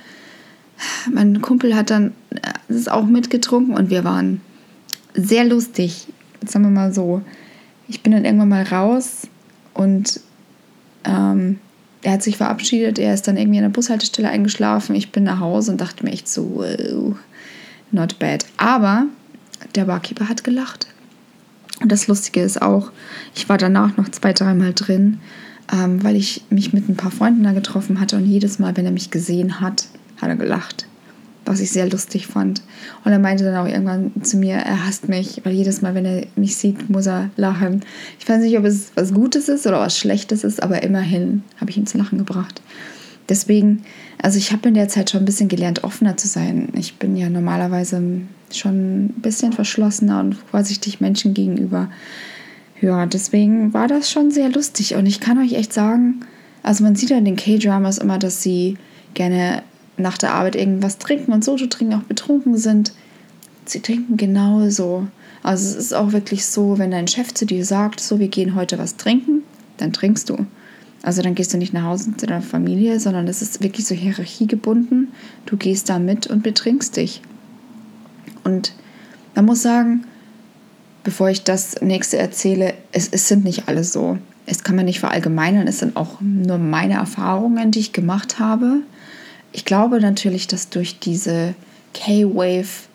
mein 1.13 1.41
Kumpel 1.41 1.75
hat 1.75 1.91
dann 1.91 2.13
das 2.69 2.89
auch 2.89 3.07
mitgetrunken 3.07 3.75
und 3.75 3.91
wir 3.91 4.05
waren 4.05 4.41
sehr 5.15 5.45
lustig. 5.45 6.09
Sagen 6.47 6.65
wir 6.65 6.71
mal 6.71 6.93
so. 6.93 7.23
Ich 7.89 8.03
bin 8.03 8.13
dann 8.13 8.25
irgendwann 8.25 8.49
mal 8.49 8.63
raus 8.65 9.29
und 9.75 10.21
ähm, 11.05 11.59
er 12.03 12.13
hat 12.13 12.23
sich 12.23 12.37
verabschiedet. 12.37 12.99
Er 12.99 13.15
ist 13.15 13.27
dann 13.29 13.37
irgendwie 13.37 13.59
an 13.59 13.65
der 13.65 13.71
Bushaltestelle 13.71 14.29
eingeschlafen. 14.29 14.95
Ich 14.95 15.13
bin 15.13 15.25
nach 15.25 15.41
Hause 15.41 15.73
und 15.73 15.81
dachte 15.81 16.05
mir 16.05 16.13
echt 16.13 16.29
so, 16.29 16.57
wow, 16.57 17.17
not 17.91 18.19
bad. 18.19 18.45
Aber 18.57 19.07
der 19.75 19.85
Barkeeper 19.85 20.29
hat 20.29 20.45
gelacht. 20.45 20.87
Und 21.81 21.91
das 21.91 22.07
Lustige 22.07 22.41
ist 22.41 22.63
auch, 22.63 22.93
ich 23.35 23.49
war 23.49 23.59
danach 23.59 23.97
noch 23.97 24.09
zwei, 24.09 24.33
dreimal 24.33 24.73
drin, 24.75 25.19
ähm, 25.73 26.03
weil 26.05 26.17
ich 26.17 26.45
mich 26.51 26.73
mit 26.73 26.89
ein 26.89 26.97
paar 26.97 27.11
Freunden 27.11 27.43
da 27.43 27.53
getroffen 27.53 28.01
hatte 28.01 28.17
und 28.17 28.27
jedes 28.27 28.59
Mal, 28.59 28.77
wenn 28.77 28.87
er 28.87 28.93
mich 28.93 29.11
gesehen 29.11 29.61
hat, 29.61 29.89
hat 30.21 30.29
er 30.29 30.37
gelacht, 30.37 30.87
was 31.45 31.61
ich 31.61 31.71
sehr 31.71 31.89
lustig 31.89 32.27
fand. 32.27 32.63
Und 33.05 33.13
er 33.13 33.19
meinte 33.19 33.45
dann 33.45 33.57
auch 33.57 33.71
irgendwann 33.71 34.13
zu 34.23 34.37
mir, 34.37 34.57
er 34.57 34.87
hasst 34.87 35.09
mich, 35.09 35.41
weil 35.45 35.53
jedes 35.53 35.83
Mal, 35.83 35.95
wenn 35.95 36.05
er 36.05 36.27
mich 36.37 36.57
sieht, 36.57 36.89
muss 36.91 37.07
er 37.07 37.31
lachen. 37.37 37.83
Ich 38.19 38.29
weiß 38.29 38.41
nicht, 38.41 38.59
ob 38.59 38.65
es 38.65 38.93
was 38.95 39.13
Gutes 39.13 39.49
ist 39.49 39.67
oder 39.67 39.81
was 39.81 39.99
Schlechtes 39.99 40.45
ist, 40.45 40.63
aber 40.63 40.83
immerhin 40.83 41.43
habe 41.61 41.71
ich 41.71 41.77
ihn 41.77 41.87
zu 41.87 41.99
lachen 41.99 42.19
gebracht. 42.19 42.63
Deswegen, 43.29 43.85
also 44.21 44.39
ich 44.39 44.53
habe 44.53 44.69
in 44.69 44.75
der 44.75 44.89
Zeit 44.89 45.11
schon 45.11 45.23
ein 45.23 45.27
bisschen 45.27 45.49
gelernt, 45.49 45.85
offener 45.85 46.17
zu 46.17 46.29
sein. 46.29 46.69
Ich 46.75 46.97
bin 46.97 47.17
ja 47.17 47.31
normalerweise 47.31 48.03
schon 48.53 49.07
ein 49.07 49.15
bisschen 49.23 49.53
verschlossener 49.53 50.21
und 50.21 50.35
vorsichtig 50.35 51.01
Menschen 51.01 51.35
gegenüber. 51.35 51.89
Ja, 52.81 53.07
deswegen 53.07 53.73
war 53.73 53.89
das 53.89 54.11
schon 54.11 54.31
sehr 54.31 54.51
lustig. 54.51 54.95
Und 54.95 55.07
ich 55.07 55.21
kann 55.21 55.39
euch 55.39 55.55
echt 55.55 55.73
sagen, 55.73 56.21
also 56.63 56.85
man 56.85 56.97
sieht 56.97 57.11
ja 57.11 57.19
in 57.19 57.25
den 57.25 57.37
K-Dramas 57.37 57.99
immer, 57.99 58.19
dass 58.19 58.43
sie 58.43 58.77
gerne 59.15 59.63
nach 59.97 60.19
der 60.19 60.35
Arbeit 60.35 60.57
irgendwas 60.57 60.99
trinken 60.99 61.33
und 61.33 61.45
Soju 61.45 61.67
trinken, 61.67 61.95
auch 61.95 62.03
betrunken 62.03 62.57
sind, 62.57 62.93
sie 63.65 63.81
trinken 63.81 64.17
genauso. 64.17 65.07
Also 65.43 65.69
es 65.69 65.77
ist 65.77 65.95
auch 65.95 66.13
wirklich 66.13 66.47
so, 66.47 66.79
wenn 66.79 66.91
dein 66.91 67.09
Chef 67.09 67.33
zu 67.35 67.47
dir 67.47 67.65
sagt, 67.65 68.01
so, 68.01 68.19
wir 68.19 68.29
gehen 68.29 68.55
heute 68.55 68.79
was 68.79 68.97
trinken, 68.97 69.43
dann 69.77 69.93
trinkst 69.93 70.31
du. 70.31 70.47
Also 71.03 71.21
dann 71.21 71.35
gehst 71.35 71.53
du 71.53 71.59
nicht 71.59 71.75
nach 71.75 71.85
Hause 71.85 72.17
zu 72.17 72.27
deiner 72.27 72.41
Familie, 72.41 72.99
sondern 72.99 73.29
es 73.29 73.43
ist 73.43 73.63
wirklich 73.63 73.87
so 73.87 73.95
hierarchiegebunden. 73.95 75.09
Du 75.45 75.59
gehst 75.59 75.91
da 75.91 75.99
mit 75.99 76.27
und 76.27 76.43
betrinkst 76.43 76.97
dich. 76.97 77.21
Und 78.43 78.73
man 79.35 79.45
muss 79.45 79.61
sagen, 79.61 80.05
bevor 81.03 81.29
ich 81.29 81.45
das 81.45 81.81
nächste 81.83 82.17
erzähle, 82.17 82.73
es, 82.93 83.09
es 83.09 83.29
sind 83.29 83.45
nicht 83.45 83.69
alle 83.69 83.85
so. 83.85 84.17
Es 84.47 84.63
kann 84.63 84.77
man 84.77 84.87
nicht 84.87 85.01
verallgemeinern, 85.01 85.67
es 85.67 85.79
sind 85.79 85.97
auch 85.97 86.21
nur 86.21 86.59
meine 86.59 86.95
Erfahrungen, 86.95 87.71
die 87.71 87.81
ich 87.81 87.93
gemacht 87.93 88.39
habe 88.39 88.81
ich 89.55 89.65
glaube 89.65 90.01
natürlich, 90.01 90.49
dass 90.49 90.69
durch 90.69 90.99
diese 90.99 91.55
K-Wave 91.95 92.89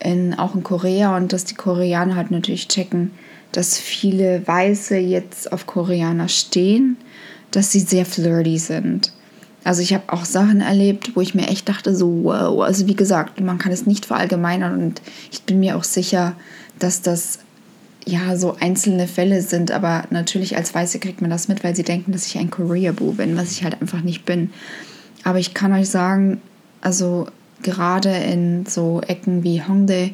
in, 0.00 0.34
auch 0.34 0.56
in 0.56 0.64
Korea 0.64 1.16
und 1.16 1.32
dass 1.32 1.44
die 1.44 1.54
Koreaner 1.54 2.16
halt 2.16 2.32
natürlich 2.32 2.66
checken, 2.66 3.12
dass 3.52 3.78
viele 3.78 4.46
Weiße 4.46 4.96
jetzt 4.96 5.52
auf 5.52 5.66
Koreaner 5.66 6.28
stehen, 6.28 6.96
dass 7.52 7.70
sie 7.70 7.80
sehr 7.80 8.04
flirty 8.04 8.58
sind. 8.58 9.12
Also 9.62 9.82
ich 9.82 9.94
habe 9.94 10.12
auch 10.12 10.24
Sachen 10.24 10.60
erlebt, 10.60 11.14
wo 11.14 11.20
ich 11.20 11.36
mir 11.36 11.46
echt 11.46 11.68
dachte, 11.68 11.94
so 11.94 12.24
wow, 12.24 12.60
also 12.62 12.88
wie 12.88 12.96
gesagt, 12.96 13.40
man 13.40 13.58
kann 13.58 13.70
es 13.70 13.86
nicht 13.86 14.06
verallgemeinern 14.06 14.82
und 14.82 15.02
ich 15.30 15.42
bin 15.42 15.60
mir 15.60 15.76
auch 15.76 15.84
sicher, 15.84 16.34
dass 16.80 17.02
das 17.02 17.38
ja 18.04 18.36
so 18.36 18.56
einzelne 18.58 19.06
Fälle 19.06 19.42
sind, 19.42 19.70
aber 19.70 20.04
natürlich 20.10 20.56
als 20.56 20.74
Weiße 20.74 20.98
kriegt 20.98 21.20
man 21.20 21.30
das 21.30 21.46
mit, 21.46 21.62
weil 21.62 21.76
sie 21.76 21.84
denken, 21.84 22.10
dass 22.10 22.26
ich 22.26 22.36
ein 22.38 22.50
Korea-Boo 22.50 23.12
bin, 23.12 23.36
was 23.36 23.52
ich 23.52 23.62
halt 23.62 23.80
einfach 23.80 24.00
nicht 24.00 24.24
bin. 24.24 24.50
Aber 25.24 25.38
ich 25.38 25.54
kann 25.54 25.72
euch 25.72 25.88
sagen, 25.88 26.40
also 26.80 27.26
gerade 27.62 28.10
in 28.10 28.66
so 28.66 29.00
Ecken 29.06 29.42
wie 29.42 29.62
Hongdae 29.62 30.12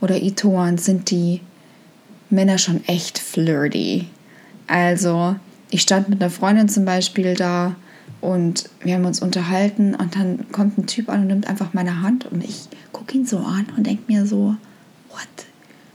oder 0.00 0.20
Itoan 0.20 0.78
sind 0.78 1.10
die 1.10 1.40
Männer 2.30 2.58
schon 2.58 2.84
echt 2.86 3.18
flirty. 3.18 4.08
Also, 4.66 5.36
ich 5.70 5.82
stand 5.82 6.08
mit 6.08 6.20
einer 6.20 6.30
Freundin 6.30 6.68
zum 6.68 6.84
Beispiel 6.84 7.34
da 7.34 7.76
und 8.20 8.68
wir 8.82 8.94
haben 8.94 9.04
uns 9.04 9.20
unterhalten 9.20 9.94
und 9.94 10.16
dann 10.16 10.50
kommt 10.52 10.78
ein 10.78 10.86
Typ 10.86 11.08
an 11.08 11.22
und 11.22 11.26
nimmt 11.28 11.48
einfach 11.48 11.74
meine 11.74 12.02
Hand 12.02 12.26
und 12.30 12.44
ich 12.44 12.68
gucke 12.92 13.16
ihn 13.16 13.26
so 13.26 13.38
an 13.38 13.66
und 13.76 13.86
denke 13.86 14.04
mir 14.06 14.26
so, 14.26 14.56
what? 15.10 15.28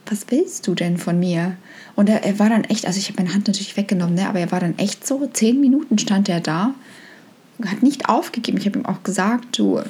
Was 0.10 0.26
willst 0.30 0.68
du 0.68 0.76
denn 0.76 0.98
von 0.98 1.20
mir? 1.20 1.58
Und 1.96 2.10
er, 2.10 2.24
er 2.24 2.40
war 2.40 2.50
dann 2.50 2.64
echt, 2.66 2.86
also 2.86 2.98
ich 2.98 3.10
habe 3.10 3.22
meine 3.22 3.34
Hand 3.34 3.48
natürlich 3.48 3.76
weggenommen, 3.76 4.16
ne, 4.16 4.30
aber 4.30 4.40
er 4.40 4.52
war 4.52 4.60
dann 4.60 4.78
echt 4.78 5.06
so, 5.06 5.28
zehn 5.28 5.60
Minuten 5.60 5.98
stand 5.98 6.30
er 6.30 6.40
da, 6.40 6.74
hat 7.66 7.84
nicht 7.84 8.10
aufgegeben. 8.10 8.58
Ich 8.58 8.66
habe 8.66 8.80
ihm 8.80 8.86
auch 8.86 9.04
gesagt, 9.04 9.58
du, 9.58 9.82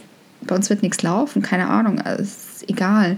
bei 0.42 0.56
uns 0.56 0.70
wird 0.70 0.84
nichts 0.84 1.02
laufen, 1.02 1.42
keine 1.42 1.68
Ahnung, 1.68 2.00
also 2.00 2.24
ist 2.24 2.70
egal. 2.70 3.18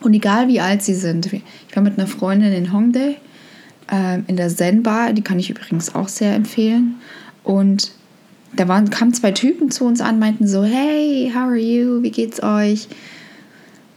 Und 0.00 0.14
egal 0.14 0.48
wie 0.48 0.60
alt 0.60 0.82
sie 0.82 0.94
sind. 0.94 1.32
Ich 1.32 1.42
war 1.74 1.82
mit 1.82 1.98
einer 1.98 2.06
Freundin 2.06 2.52
in 2.52 2.72
Hongdae, 2.72 3.16
äh, 3.90 4.20
in 4.26 4.36
der 4.36 4.48
Zen-Bar, 4.48 5.12
die 5.12 5.22
kann 5.22 5.38
ich 5.38 5.50
übrigens 5.50 5.94
auch 5.94 6.08
sehr 6.08 6.34
empfehlen. 6.34 6.96
Und 7.42 7.92
da 8.54 8.68
waren, 8.68 8.90
kamen 8.90 9.14
zwei 9.14 9.32
Typen 9.32 9.70
zu 9.70 9.84
uns 9.84 10.00
an, 10.00 10.18
meinten 10.18 10.46
so, 10.46 10.62
hey, 10.62 11.32
how 11.34 11.42
are 11.42 11.56
you, 11.56 12.02
wie 12.02 12.10
geht's 12.10 12.42
euch? 12.42 12.88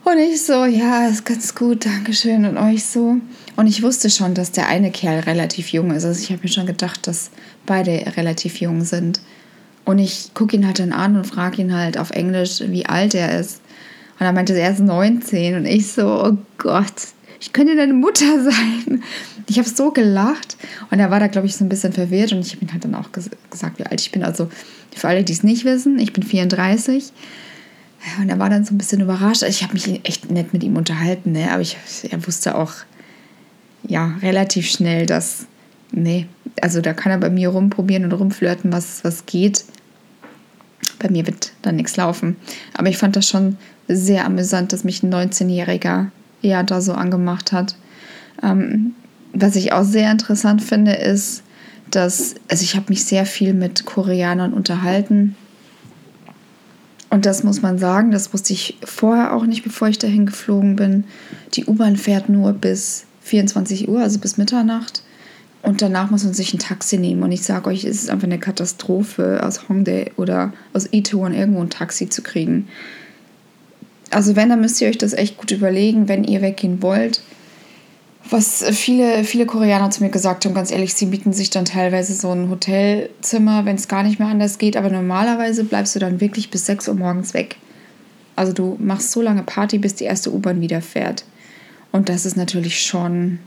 Und 0.04 0.20
ich 0.20 0.42
so, 0.42 0.64
ja, 0.64 1.08
ist 1.08 1.26
ganz 1.26 1.54
gut, 1.54 1.86
Dankeschön. 1.86 2.46
Und 2.46 2.58
euch 2.58 2.86
so. 2.86 3.18
Und 3.58 3.68
ich 3.68 3.84
wusste 3.84 4.10
schon, 4.10 4.34
dass 4.34 4.54
der 4.54 4.70
eine 4.70 4.90
Kerl 4.90 5.20
relativ 5.20 5.74
jung 5.74 5.92
ist. 5.92 6.06
Also 6.06 6.22
ich 6.22 6.32
habe 6.32 6.40
mir 6.44 6.50
schon 6.50 6.66
gedacht, 6.66 7.08
dass 7.08 7.30
beide 7.66 8.14
relativ 8.16 8.62
jung 8.62 8.86
sind. 8.86 9.20
Und 9.88 10.00
ich 10.00 10.34
gucke 10.34 10.58
ihn 10.58 10.66
halt 10.66 10.80
dann 10.80 10.92
an 10.92 11.16
und 11.16 11.26
frage 11.26 11.62
ihn 11.62 11.74
halt 11.74 11.98
auf 11.98 12.12
Englisch, 12.12 12.60
wie 12.60 12.86
alt 12.86 13.16
er 13.16 13.40
ist. 13.40 13.62
Und 14.20 14.26
er 14.26 14.34
meinte, 14.34 14.54
er 14.54 14.72
ist 14.72 14.82
19. 14.82 15.56
Und 15.56 15.66
ich 15.66 15.94
so, 15.94 16.26
oh 16.26 16.38
Gott, 16.58 16.92
ich 17.40 17.54
könnte 17.54 17.74
deine 17.78 17.94
Mutter 17.94 18.44
sein. 18.44 19.02
Ich 19.48 19.58
habe 19.58 19.70
so 19.70 19.92
gelacht. 19.92 20.58
Und 20.92 21.00
er 21.00 21.10
war 21.10 21.22
da, 21.22 21.28
glaube 21.28 21.48
ich, 21.48 21.56
so 21.56 21.64
ein 21.64 21.70
bisschen 21.70 21.94
verwirrt. 21.94 22.34
Und 22.34 22.46
ich 22.46 22.54
habe 22.54 22.66
ihm 22.66 22.74
halt 22.74 22.84
dann 22.84 22.96
auch 22.96 23.14
ges 23.14 23.30
gesagt, 23.50 23.80
wie 23.80 23.86
alt 23.86 24.02
ich 24.02 24.12
bin. 24.12 24.26
Also 24.26 24.50
für 24.94 25.08
alle, 25.08 25.24
die 25.24 25.32
es 25.32 25.44
nicht 25.44 25.64
wissen, 25.64 26.00
ich 26.00 26.12
bin 26.12 26.24
34. 26.24 27.14
Und 28.20 28.28
er 28.28 28.40
war 28.40 28.50
dann 28.50 28.66
so 28.66 28.76
ein 28.76 28.78
bisschen 28.78 29.00
überrascht. 29.00 29.44
Ich 29.44 29.64
habe 29.64 29.72
mich 29.72 30.02
echt 30.04 30.30
nett 30.30 30.52
mit 30.52 30.66
ihm 30.66 30.76
unterhalten. 30.76 31.32
Ne? 31.32 31.50
Aber 31.50 31.62
ich, 31.62 31.78
er 32.12 32.28
wusste 32.28 32.56
auch 32.56 32.74
ja, 33.88 34.16
relativ 34.22 34.70
schnell, 34.70 35.06
dass, 35.06 35.46
nee, 35.94 36.28
also 36.62 36.82
da 36.82 36.92
kann 36.92 37.14
er 37.14 37.20
bei 37.20 37.30
mir 37.30 37.48
rumprobieren 37.48 38.04
und 38.04 38.12
rumflirten, 38.12 38.74
was, 38.74 39.06
was 39.06 39.26
geht. 39.26 39.64
Bei 41.00 41.10
mir 41.10 41.26
wird 41.28 41.52
dann 41.62 41.76
nichts 41.76 41.98
laufen. 41.98 42.38
Aber 42.74 42.90
ich 42.90 42.98
fand 42.98 43.16
das 43.16 43.28
schon 43.28 43.58
sehr 43.88 44.26
amüsant, 44.26 44.74
dass 44.74 44.84
mich 44.84 45.04
ein 45.04 45.14
19-Jähriger 45.14 46.08
ja 46.42 46.64
da 46.64 46.82
so 46.82 46.94
angemacht 46.94 47.52
hat. 47.52 47.76
Ähm, 48.44 48.94
was 49.34 49.56
ich 49.56 49.74
auch 49.74 49.84
sehr 49.84 50.12
interessant 50.12 50.64
finde, 50.64 50.94
ist, 50.94 51.44
dass, 51.92 52.36
also 52.50 52.64
ich 52.64 52.76
habe 52.76 52.88
mich 52.90 53.06
sehr 53.06 53.26
viel 53.26 53.54
mit 53.54 53.86
Koreanern 53.86 54.54
unterhalten. 54.54 55.36
Und 57.10 57.26
das 57.26 57.44
muss 57.44 57.62
man 57.62 57.78
sagen, 57.78 58.12
das 58.12 58.34
wusste 58.34 58.54
ich 58.54 58.78
vorher 58.84 59.34
auch 59.34 59.46
nicht, 59.46 59.64
bevor 59.64 59.88
ich 59.88 59.98
dahin 59.98 60.26
geflogen 60.26 60.76
bin. 60.76 61.06
Die 61.54 61.66
U-Bahn 61.66 61.96
fährt 61.96 62.28
nur 62.28 62.54
bis 62.54 63.06
24 63.22 63.88
Uhr, 63.88 64.02
also 64.02 64.20
bis 64.20 64.38
Mitternacht. 64.38 65.04
Und 65.68 65.82
danach 65.82 66.10
muss 66.10 66.24
man 66.24 66.34
sich 66.34 66.54
ein 66.54 66.60
Taxi 66.60 66.98
nehmen. 66.98 67.24
Und 67.24 67.34
ich 67.34 67.44
sage 67.44 67.70
euch, 67.70 67.84
es 67.84 68.02
ist 68.02 68.10
einfach 68.10 68.28
eine 68.28 68.40
Katastrophe, 68.40 69.42
aus 69.44 69.68
Hongdae 69.68 70.12
oder 70.16 70.54
aus 70.72 70.88
Itaewon 70.94 71.34
irgendwo 71.34 71.60
ein 71.60 71.70
Taxi 71.70 72.08
zu 72.08 72.22
kriegen. 72.22 72.70
Also 74.10 74.38
wenn, 74.38 74.48
dann 74.48 74.62
müsst 74.62 74.80
ihr 74.80 74.88
euch 74.88 74.98
das 74.98 75.12
echt 75.12 75.36
gut 75.36 75.52
überlegen, 75.52 76.08
wenn 76.08 76.24
ihr 76.24 76.42
weggehen 76.42 76.82
wollt. 76.82 77.22
Was 78.30 78.64
viele, 78.64 79.26
viele 79.26 79.46
Koreaner 79.46 79.92
zu 79.92 80.02
mir 80.04 80.10
gesagt 80.10 80.46
haben, 80.46 80.54
ganz 80.54 80.72
ehrlich, 80.72 80.94
sie 80.94 81.08
bieten 81.08 81.34
sich 81.34 81.50
dann 81.50 81.66
teilweise 81.66 82.14
so 82.14 82.32
ein 82.32 82.50
Hotelzimmer, 82.50 83.66
wenn 83.66 83.76
es 83.76 83.90
gar 83.90 84.04
nicht 84.04 84.20
mehr 84.20 84.30
anders 84.30 84.60
geht. 84.60 84.78
Aber 84.78 84.90
normalerweise 84.90 85.66
bleibst 85.66 85.94
du 85.98 86.00
dann 86.00 86.22
wirklich 86.22 86.50
bis 86.50 86.66
6 86.66 86.88
Uhr 86.88 86.96
morgens 86.96 87.34
weg. 87.34 87.58
Also 88.38 88.54
du 88.54 88.78
machst 88.80 89.12
so 89.12 89.22
lange 89.22 89.44
Party, 89.44 89.80
bis 89.80 89.96
die 89.96 90.06
erste 90.06 90.34
U-Bahn 90.34 90.62
wieder 90.62 90.82
fährt. 90.82 91.26
Und 91.92 92.08
das 92.08 92.26
ist 92.26 92.38
natürlich 92.38 92.80
schon, 92.84 93.40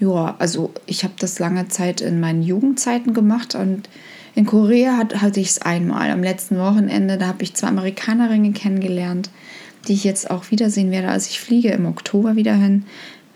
ja, 0.00 0.34
also 0.38 0.72
ich 0.86 1.04
habe 1.04 1.14
das 1.18 1.38
lange 1.38 1.68
Zeit 1.68 2.00
in 2.00 2.18
meinen 2.18 2.42
Jugendzeiten 2.42 3.14
gemacht 3.14 3.54
und 3.54 3.88
in 4.34 4.46
Korea 4.46 4.96
hat, 4.96 5.20
hatte 5.22 5.40
ich 5.40 5.50
es 5.50 5.62
einmal. 5.62 6.10
Am 6.10 6.22
letzten 6.22 6.58
Wochenende, 6.58 7.18
da 7.18 7.26
habe 7.26 7.42
ich 7.42 7.54
zwei 7.54 7.68
Amerikanerinnen 7.68 8.54
kennengelernt 8.54 9.30
die 9.88 9.94
ich 9.94 10.04
jetzt 10.04 10.30
auch 10.30 10.50
wiedersehen 10.50 10.90
werde. 10.90 11.08
Also 11.08 11.28
ich 11.30 11.40
fliege 11.40 11.70
im 11.70 11.86
Oktober 11.86 12.36
wieder 12.36 12.54
hin. 12.54 12.84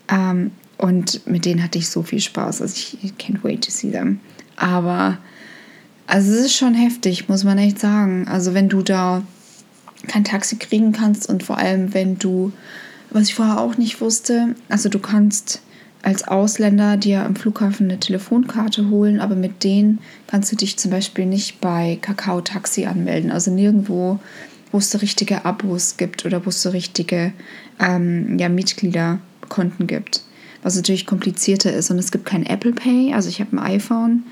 Ähm, 0.09 0.51
und 0.77 1.25
mit 1.25 1.45
denen 1.45 1.63
hatte 1.63 1.77
ich 1.77 1.89
so 1.89 2.03
viel 2.03 2.19
Spaß. 2.19 2.61
Also 2.61 2.75
ich 2.75 3.13
can't 3.13 3.43
wait 3.43 3.63
to 3.63 3.71
see 3.71 3.91
them. 3.91 4.19
Aber 4.55 5.17
also 6.07 6.31
es 6.31 6.45
ist 6.45 6.55
schon 6.55 6.73
heftig, 6.73 7.29
muss 7.29 7.43
man 7.43 7.57
echt 7.57 7.79
sagen. 7.79 8.27
Also 8.27 8.53
wenn 8.53 8.69
du 8.69 8.81
da 8.81 9.23
kein 10.07 10.23
Taxi 10.23 10.57
kriegen 10.57 10.91
kannst 10.91 11.27
und 11.27 11.43
vor 11.43 11.57
allem 11.57 11.93
wenn 11.93 12.19
du, 12.19 12.51
was 13.09 13.29
ich 13.29 13.35
vorher 13.35 13.59
auch 13.59 13.77
nicht 13.77 14.01
wusste, 14.01 14.55
also 14.69 14.89
du 14.89 14.99
kannst 14.99 15.61
als 16.05 16.27
Ausländer 16.27 16.97
dir 16.97 17.25
am 17.25 17.35
Flughafen 17.35 17.89
eine 17.89 17.99
Telefonkarte 17.99 18.89
holen, 18.89 19.19
aber 19.19 19.35
mit 19.35 19.63
denen 19.63 19.99
kannst 20.27 20.51
du 20.51 20.55
dich 20.55 20.77
zum 20.77 20.91
Beispiel 20.91 21.25
nicht 21.25 21.59
bei 21.59 21.97
Kakao 22.01 22.41
Taxi 22.41 22.85
anmelden. 22.85 23.31
Also 23.31 23.51
nirgendwo 23.51 24.19
wo 24.75 24.79
es 24.79 24.91
so 24.91 24.97
richtige 24.97 25.45
Abos 25.45 25.95
gibt 25.95 26.25
oder 26.25 26.45
wo 26.45 26.49
es 26.49 26.61
so 26.61 26.69
richtige 26.69 27.31
ähm, 27.79 28.37
ja, 28.37 28.49
Mitgliederkonten 28.49 29.87
gibt. 29.87 30.23
Was 30.63 30.75
natürlich 30.75 31.05
komplizierter 31.05 31.71
ist. 31.71 31.91
Und 31.91 31.97
es 31.97 32.11
gibt 32.11 32.25
kein 32.25 32.45
Apple 32.45 32.73
Pay, 32.73 33.13
also 33.13 33.29
ich 33.29 33.39
habe 33.39 33.53
ein 33.55 33.59
iPhone. 33.59 34.23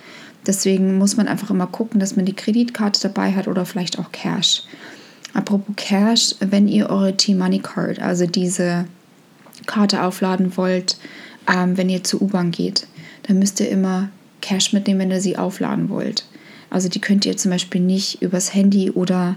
Deswegen 0.45 0.97
muss 0.97 1.15
man 1.15 1.29
einfach 1.29 1.49
immer 1.49 1.67
gucken, 1.67 2.01
dass 2.01 2.17
man 2.17 2.25
die 2.25 2.35
Kreditkarte 2.35 2.99
dabei 3.01 3.31
hat 3.31 3.47
oder 3.47 3.65
vielleicht 3.65 3.99
auch 3.99 4.11
Cash. 4.11 4.63
Apropos 5.33 5.75
Cash, 5.77 6.35
wenn 6.41 6.67
ihr 6.67 6.89
eure 6.89 7.15
T-Money 7.15 7.59
Card, 7.59 7.99
also 7.99 8.25
diese 8.25 8.83
Karte 9.65 10.03
aufladen 10.03 10.57
wollt, 10.57 10.97
ähm, 11.51 11.77
wenn 11.77 11.89
ihr 11.89 12.03
zur 12.03 12.21
U-Bahn 12.21 12.51
geht, 12.51 12.87
dann 13.23 13.39
müsst 13.39 13.59
ihr 13.59 13.69
immer 13.69 14.09
Cash 14.41 14.73
mitnehmen, 14.73 14.99
wenn 14.99 15.11
ihr 15.11 15.21
sie 15.21 15.37
aufladen 15.37 15.89
wollt. 15.89 16.25
Also 16.69 16.89
die 16.89 17.01
könnt 17.01 17.25
ihr 17.25 17.37
zum 17.37 17.51
Beispiel 17.51 17.81
nicht 17.81 18.21
übers 18.21 18.53
Handy 18.53 18.91
oder 18.91 19.35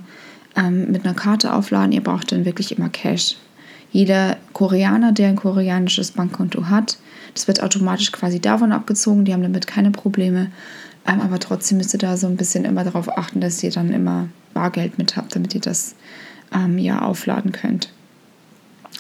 ähm, 0.57 0.91
mit 0.91 1.05
einer 1.05 1.15
Karte 1.15 1.53
aufladen. 1.53 1.93
Ihr 1.93 2.03
braucht 2.03 2.33
dann 2.33 2.45
wirklich 2.45 2.77
immer 2.77 2.89
Cash. 2.89 3.37
Jeder 3.93 4.37
Koreaner, 4.53 5.13
der 5.13 5.29
ein 5.29 5.37
koreanisches 5.37 6.13
Bankkonto 6.13 6.69
hat, 6.69 6.99
das 7.35 7.47
wird 7.47 7.63
automatisch 7.63 8.11
quasi 8.13 8.41
davon 8.41 8.73
abgezogen. 8.73 9.25
Die 9.25 9.33
haben 9.33 9.43
damit 9.43 9.67
keine 9.67 9.91
Probleme. 9.91 10.51
Ähm, 11.07 11.21
aber 11.21 11.39
trotzdem 11.39 11.79
müsst 11.79 11.95
ihr 11.95 11.99
da 11.99 12.17
so 12.17 12.27
ein 12.27 12.37
bisschen 12.37 12.65
immer 12.65 12.85
darauf 12.85 13.17
achten, 13.17 13.41
dass 13.41 13.63
ihr 13.63 13.71
dann 13.71 13.93
immer 13.93 14.29
Bargeld 14.55 14.99
mit 14.99 15.17
habt, 15.17 15.37
damit 15.37 15.55
ihr 15.55 15.61
das 15.61 15.95
ähm, 16.53 16.79
ja 16.79 17.03
aufladen 17.03 17.53
könnt. 17.53 17.91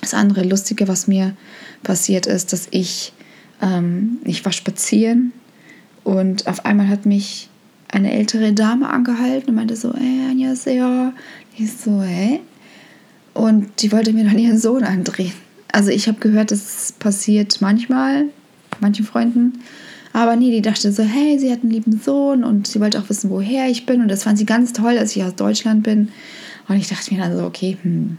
Das 0.06 0.14
andere 0.14 0.44
Lustige, 0.44 0.86
was 0.86 1.08
mir 1.08 1.34
passiert 1.82 2.26
ist, 2.26 2.52
dass 2.52 2.68
ich, 2.70 3.12
ähm, 3.60 4.18
ich 4.22 4.44
war 4.44 4.52
spazieren 4.52 5.32
und 6.04 6.46
auf 6.46 6.64
einmal 6.64 6.86
hat 6.86 7.06
mich 7.06 7.48
eine 7.88 8.12
ältere 8.12 8.52
Dame 8.52 8.88
angehalten 8.88 9.50
und 9.50 9.56
meinte 9.56 9.74
so, 9.74 9.90
ey, 9.90 10.30
Anja, 10.30 10.54
sehr, 10.54 11.12
ich 11.58 11.72
so, 11.72 12.04
hä? 12.04 12.38
Und 13.34 13.82
die 13.82 13.90
wollte 13.90 14.12
mir 14.12 14.22
dann 14.22 14.38
ihren 14.38 14.60
Sohn 14.60 14.84
andrehen. 14.84 15.32
Also 15.72 15.90
ich 15.90 16.06
habe 16.06 16.20
gehört, 16.20 16.52
das 16.52 16.92
passiert 16.92 17.60
manchmal, 17.60 18.26
manchen 18.78 19.04
Freunden. 19.04 19.54
Aber 20.12 20.36
nee, 20.36 20.52
die 20.52 20.62
dachte 20.62 20.92
so, 20.92 21.02
hey, 21.02 21.36
sie 21.40 21.50
hat 21.50 21.64
einen 21.64 21.72
lieben 21.72 21.98
Sohn 21.98 22.44
und 22.44 22.68
sie 22.68 22.78
wollte 22.78 23.00
auch 23.00 23.08
wissen, 23.08 23.28
woher 23.28 23.68
ich 23.68 23.86
bin. 23.86 24.02
Und 24.02 24.08
das 24.08 24.22
fand 24.22 24.38
sie 24.38 24.46
ganz 24.46 24.72
toll, 24.72 24.94
dass 24.94 25.16
ich 25.16 25.24
aus 25.24 25.34
Deutschland 25.34 25.82
bin. 25.82 26.10
Und 26.68 26.76
ich 26.76 26.86
dachte 26.86 27.12
mir 27.12 27.20
dann 27.20 27.36
so, 27.36 27.44
okay, 27.44 27.76
hm, 27.82 28.18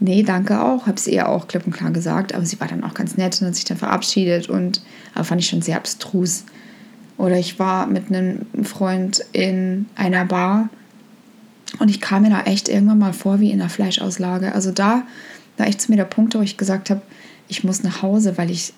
nee, 0.00 0.22
danke 0.22 0.60
auch. 0.60 0.86
Habe 0.86 0.96
es 0.96 1.06
ihr 1.06 1.28
auch 1.28 1.48
klipp 1.48 1.66
und 1.66 1.72
klar 1.72 1.90
gesagt. 1.90 2.34
Aber 2.34 2.44
sie 2.44 2.60
war 2.60 2.68
dann 2.68 2.84
auch 2.84 2.94
ganz 2.94 3.16
nett 3.16 3.40
und 3.40 3.48
hat 3.48 3.54
sich 3.54 3.64
dann 3.64 3.78
verabschiedet. 3.78 4.48
Und 4.48 4.82
aber 5.14 5.24
fand 5.24 5.40
ich 5.40 5.48
schon 5.48 5.62
sehr 5.62 5.76
abstrus. 5.76 6.44
Oder 7.16 7.36
ich 7.38 7.58
war 7.58 7.86
mit 7.86 8.08
einem 8.08 8.46
Freund 8.64 9.24
in 9.32 9.86
einer 9.96 10.24
Bar 10.24 10.68
und 11.78 11.90
ich 11.90 12.00
kam 12.00 12.22
mir 12.22 12.30
da 12.30 12.42
echt 12.42 12.68
irgendwann 12.68 12.98
mal 12.98 13.12
vor 13.12 13.40
wie 13.40 13.50
in 13.50 13.60
einer 13.60 13.70
Fleischauslage. 13.70 14.54
Also 14.54 14.70
da 14.70 15.02
war 15.56 15.66
echt 15.66 15.82
zu 15.82 15.90
mir 15.90 15.96
der 15.96 16.04
Punkt, 16.04 16.34
wo 16.34 16.40
ich 16.40 16.56
gesagt 16.56 16.90
habe, 16.90 17.02
ich 17.48 17.64
muss 17.64 17.82
nach 17.82 18.02
Hause, 18.02 18.38
weil 18.38 18.50
ich 18.50 18.72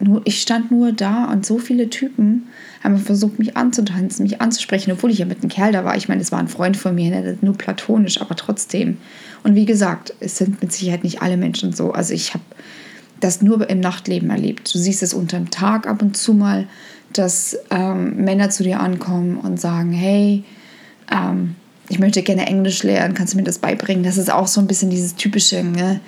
nur, 0.00 0.22
ich 0.24 0.42
stand 0.42 0.70
nur 0.70 0.92
da 0.92 1.24
und 1.26 1.46
so 1.46 1.58
viele 1.58 1.88
Typen 1.88 2.48
haben 2.82 2.98
versucht, 2.98 3.38
mich 3.38 3.56
anzutanzen, 3.56 4.24
mich 4.24 4.40
anzusprechen, 4.40 4.92
obwohl 4.92 5.10
ich 5.10 5.18
ja 5.18 5.26
mit 5.26 5.40
einem 5.40 5.48
Kerl 5.48 5.72
da 5.72 5.84
war. 5.84 5.96
Ich 5.96 6.08
meine, 6.08 6.20
es 6.20 6.32
war 6.32 6.38
ein 6.38 6.48
Freund 6.48 6.76
von 6.76 6.94
mir, 6.94 7.10
ne, 7.10 7.38
nur 7.40 7.56
platonisch, 7.56 8.20
aber 8.20 8.36
trotzdem. 8.36 8.98
Und 9.42 9.54
wie 9.54 9.64
gesagt, 9.64 10.14
es 10.20 10.38
sind 10.38 10.60
mit 10.60 10.72
Sicherheit 10.72 11.04
nicht 11.04 11.22
alle 11.22 11.36
Menschen 11.36 11.72
so. 11.72 11.92
Also 11.92 12.14
ich 12.14 12.34
habe 12.34 12.44
das 13.20 13.42
nur 13.42 13.68
im 13.68 13.80
Nachtleben 13.80 14.30
erlebt. 14.30 14.72
Du 14.74 14.78
siehst 14.78 15.02
es 15.02 15.14
unter 15.14 15.38
dem 15.38 15.50
Tag 15.50 15.86
ab 15.86 16.02
und 16.02 16.16
zu 16.16 16.34
mal, 16.34 16.66
dass 17.12 17.56
ähm, 17.70 18.16
Männer 18.16 18.50
zu 18.50 18.62
dir 18.62 18.80
ankommen 18.80 19.38
und 19.38 19.58
sagen, 19.60 19.92
hey, 19.92 20.44
ähm, 21.10 21.54
ich 21.88 21.98
möchte 21.98 22.22
gerne 22.22 22.46
Englisch 22.46 22.82
lernen, 22.82 23.14
kannst 23.14 23.32
du 23.32 23.38
mir 23.38 23.44
das 23.44 23.58
beibringen? 23.58 24.04
Das 24.04 24.16
ist 24.16 24.30
auch 24.30 24.48
so 24.48 24.60
ein 24.60 24.66
bisschen 24.66 24.90
dieses 24.90 25.14
typische, 25.14 25.62
ne? 25.62 26.00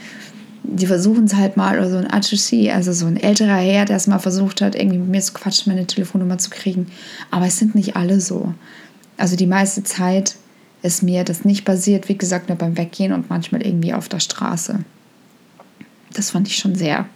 Die 0.71 0.87
versuchen 0.87 1.25
es 1.25 1.35
halt 1.35 1.57
mal, 1.57 1.79
oder 1.79 1.91
so 1.91 1.97
ein 1.97 2.11
Achusi, 2.11 2.71
also 2.71 2.93
so 2.93 3.07
ein 3.07 3.17
älterer 3.17 3.57
Herr, 3.57 3.85
der 3.85 3.97
es 3.97 4.07
mal 4.07 4.19
versucht 4.19 4.61
hat, 4.61 4.75
irgendwie 4.75 4.99
mit 4.99 5.09
mir 5.09 5.21
zu 5.21 5.33
quatschen, 5.33 5.73
meine 5.73 5.87
Telefonnummer 5.87 6.39
zu 6.39 6.51
kriegen. 6.51 6.89
Aber 7.31 7.47
es 7.47 7.59
sind 7.59 7.75
nicht 7.75 7.97
alle 7.97 8.21
so. 8.21 8.55
Also 9.17 9.37
die 9.37 9.47
meiste 9.47 9.83
Zeit 9.83 10.37
ist 10.83 11.03
mir 11.03 11.25
das 11.25 11.45
nicht 11.45 11.65
passiert, 11.65 12.09
wie 12.09 12.19
gesagt, 12.19 12.49
nur 12.49 12.59
beim 12.59 12.77
Weggehen 12.77 13.13
und 13.13 13.31
manchmal 13.31 13.67
irgendwie 13.67 13.95
auf 13.95 14.09
der 14.09 14.21
Straße. 14.21 14.81
Das 16.13 16.31
fand 16.31 16.47
ich 16.47 16.57
schon 16.57 16.75
sehr. 16.75 17.07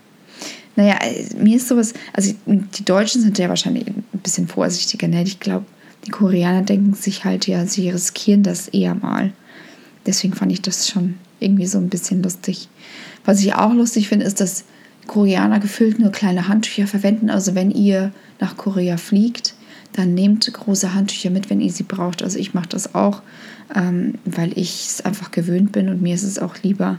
Naja, 0.75 0.99
mir 1.37 1.57
ist 1.57 1.69
sowas, 1.69 1.93
also 2.13 2.35
die 2.47 2.85
Deutschen 2.85 3.21
sind 3.21 3.39
ja 3.39 3.49
wahrscheinlich 3.49 3.87
ein 3.87 4.05
bisschen 4.23 4.49
vorsichtiger, 4.49 5.07
ne? 5.07 5.23
Ich 5.23 5.39
glaube, 5.39 5.67
die 6.07 6.11
Koreaner 6.11 6.63
denken 6.63 6.95
sich 6.95 7.25
halt, 7.25 7.47
ja, 7.47 7.67
sie 7.67 7.91
riskieren 7.91 8.43
das 8.43 8.69
eher 8.69 8.95
mal. 8.95 9.33
Deswegen 10.07 10.35
fand 10.35 10.53
ich 10.53 10.63
das 10.63 10.89
schon 10.89 11.15
irgendwie 11.41 11.67
so 11.67 11.79
ein 11.79 11.89
bisschen 11.89 12.23
lustig. 12.23 12.69
Was 13.25 13.41
ich 13.41 13.55
auch 13.55 13.73
lustig 13.73 14.09
finde, 14.09 14.27
ist, 14.27 14.41
dass 14.41 14.65
Koreaner 15.07 15.61
gefüllt 15.61 15.99
nur 15.99 16.11
kleine 16.11 16.49
Handtücher 16.49 16.87
verwenden. 16.87 17.31
Also 17.31 17.55
wenn 17.55 17.71
ihr 17.71 18.13
nach 18.41 18.57
Korea 18.57 18.97
fliegt, 18.97 19.55
dann 19.93 20.15
nehmt 20.15 20.51
große 20.53 20.95
Handtücher 20.95 21.31
mit, 21.31 21.51
wenn 21.51 21.61
ihr 21.61 21.73
sie 21.73 21.83
braucht. 21.83 22.23
Also 22.23 22.39
ich 22.39 22.55
mache 22.55 22.69
das 22.69 22.95
auch, 22.95 23.23
ähm, 23.75 24.15
weil 24.25 24.57
ich 24.59 24.87
es 24.87 25.05
einfach 25.05 25.31
gewöhnt 25.31 25.73
bin 25.73 25.89
und 25.89 26.03
mir 26.03 26.15
ist 26.15 26.23
es 26.23 26.39
auch 26.39 26.57
lieber. 26.63 26.99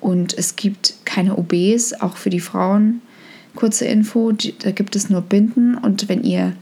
Und 0.00 0.36
es 0.36 0.56
gibt 0.56 0.94
keine 1.04 1.36
OBs, 1.36 2.00
auch 2.00 2.16
für 2.16 2.30
die 2.30 2.40
Frauen. 2.40 3.02
Kurze 3.54 3.84
Info, 3.84 4.32
da 4.32 4.70
gibt 4.70 4.96
es 4.96 5.10
nur 5.10 5.20
Binden 5.20 5.74
und 5.74 6.08
wenn 6.08 6.22
ihr 6.22 6.52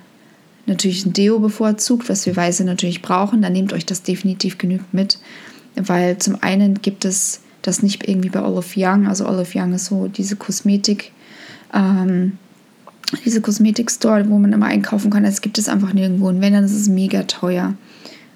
natürlich 0.67 1.07
ein 1.07 1.13
Deo 1.13 1.39
bevorzugt, 1.39 2.09
was 2.09 2.27
wir 2.27 2.35
Weiße 2.35 2.65
natürlich 2.65 3.03
brauchen, 3.03 3.43
dann 3.43 3.53
nehmt 3.53 3.73
euch 3.73 3.87
das 3.87 4.03
definitiv 4.03 4.59
genügend 4.59 4.93
mit, 4.93 5.19
weil 5.77 6.19
zum 6.19 6.43
einen 6.43 6.81
gibt 6.81 7.05
es 7.05 7.41
das 7.63 7.83
nicht 7.83 8.09
irgendwie 8.09 8.31
bei 8.31 8.43
Olive 8.43 8.75
Young, 8.77 9.07
also 9.07 9.27
Olive 9.27 9.59
Young 9.59 9.75
ist 9.75 9.87
so 9.87 10.09
diese 10.09 10.37
Kosmetik, 10.37 11.13
ähm, 11.75 12.39
diese 13.25 13.41
Kosmetik-Store, 13.41 14.29
wo 14.29 14.39
man 14.39 14.53
immer 14.53 14.67
einkaufen 14.67 15.11
kann, 15.11 15.23
das 15.23 15.41
gibt 15.41 15.59
es 15.59 15.69
einfach 15.69 15.93
nirgendwo. 15.93 16.29
Und 16.29 16.41
wenn, 16.41 16.53
dann 16.53 16.65
ist 16.65 16.75
es 16.75 16.89
mega 16.89 17.23
teuer. 17.23 17.75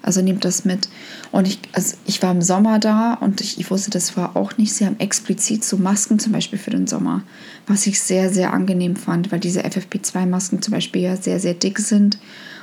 Also 0.01 0.21
nehmt 0.21 0.43
das 0.45 0.65
mit. 0.65 0.89
Und 1.33 1.47
ich, 1.47 1.57
also 1.71 1.97
ich 2.05 2.21
war 2.21 2.29
im 2.29 2.43
Sommer 2.43 2.77
da 2.77 3.15
und 3.15 3.41
ich, 3.41 3.59
ich 3.59 3.71
wusste, 3.71 3.89
das 3.89 4.15
war 4.15 4.35
auch 4.35 4.55
nicht. 4.57 4.71
Sie 4.71 4.85
haben 4.85 4.99
explizit 4.99 5.63
so 5.63 5.77
Masken 5.77 6.19
zum 6.19 6.31
Beispiel 6.31 6.59
für 6.59 6.69
den 6.69 6.85
Sommer, 6.85 7.23
was 7.65 7.87
ich 7.87 7.99
sehr, 7.99 8.29
sehr 8.29 8.53
angenehm 8.53 8.95
fand, 8.95 9.31
weil 9.31 9.39
diese 9.39 9.61
FFP2-Masken 9.61 10.61
zum 10.61 10.75
Beispiel 10.75 11.01
ja 11.01 11.17
sehr, 11.17 11.39
sehr 11.39 11.55
dick 11.55 11.79
sind. 11.79 12.19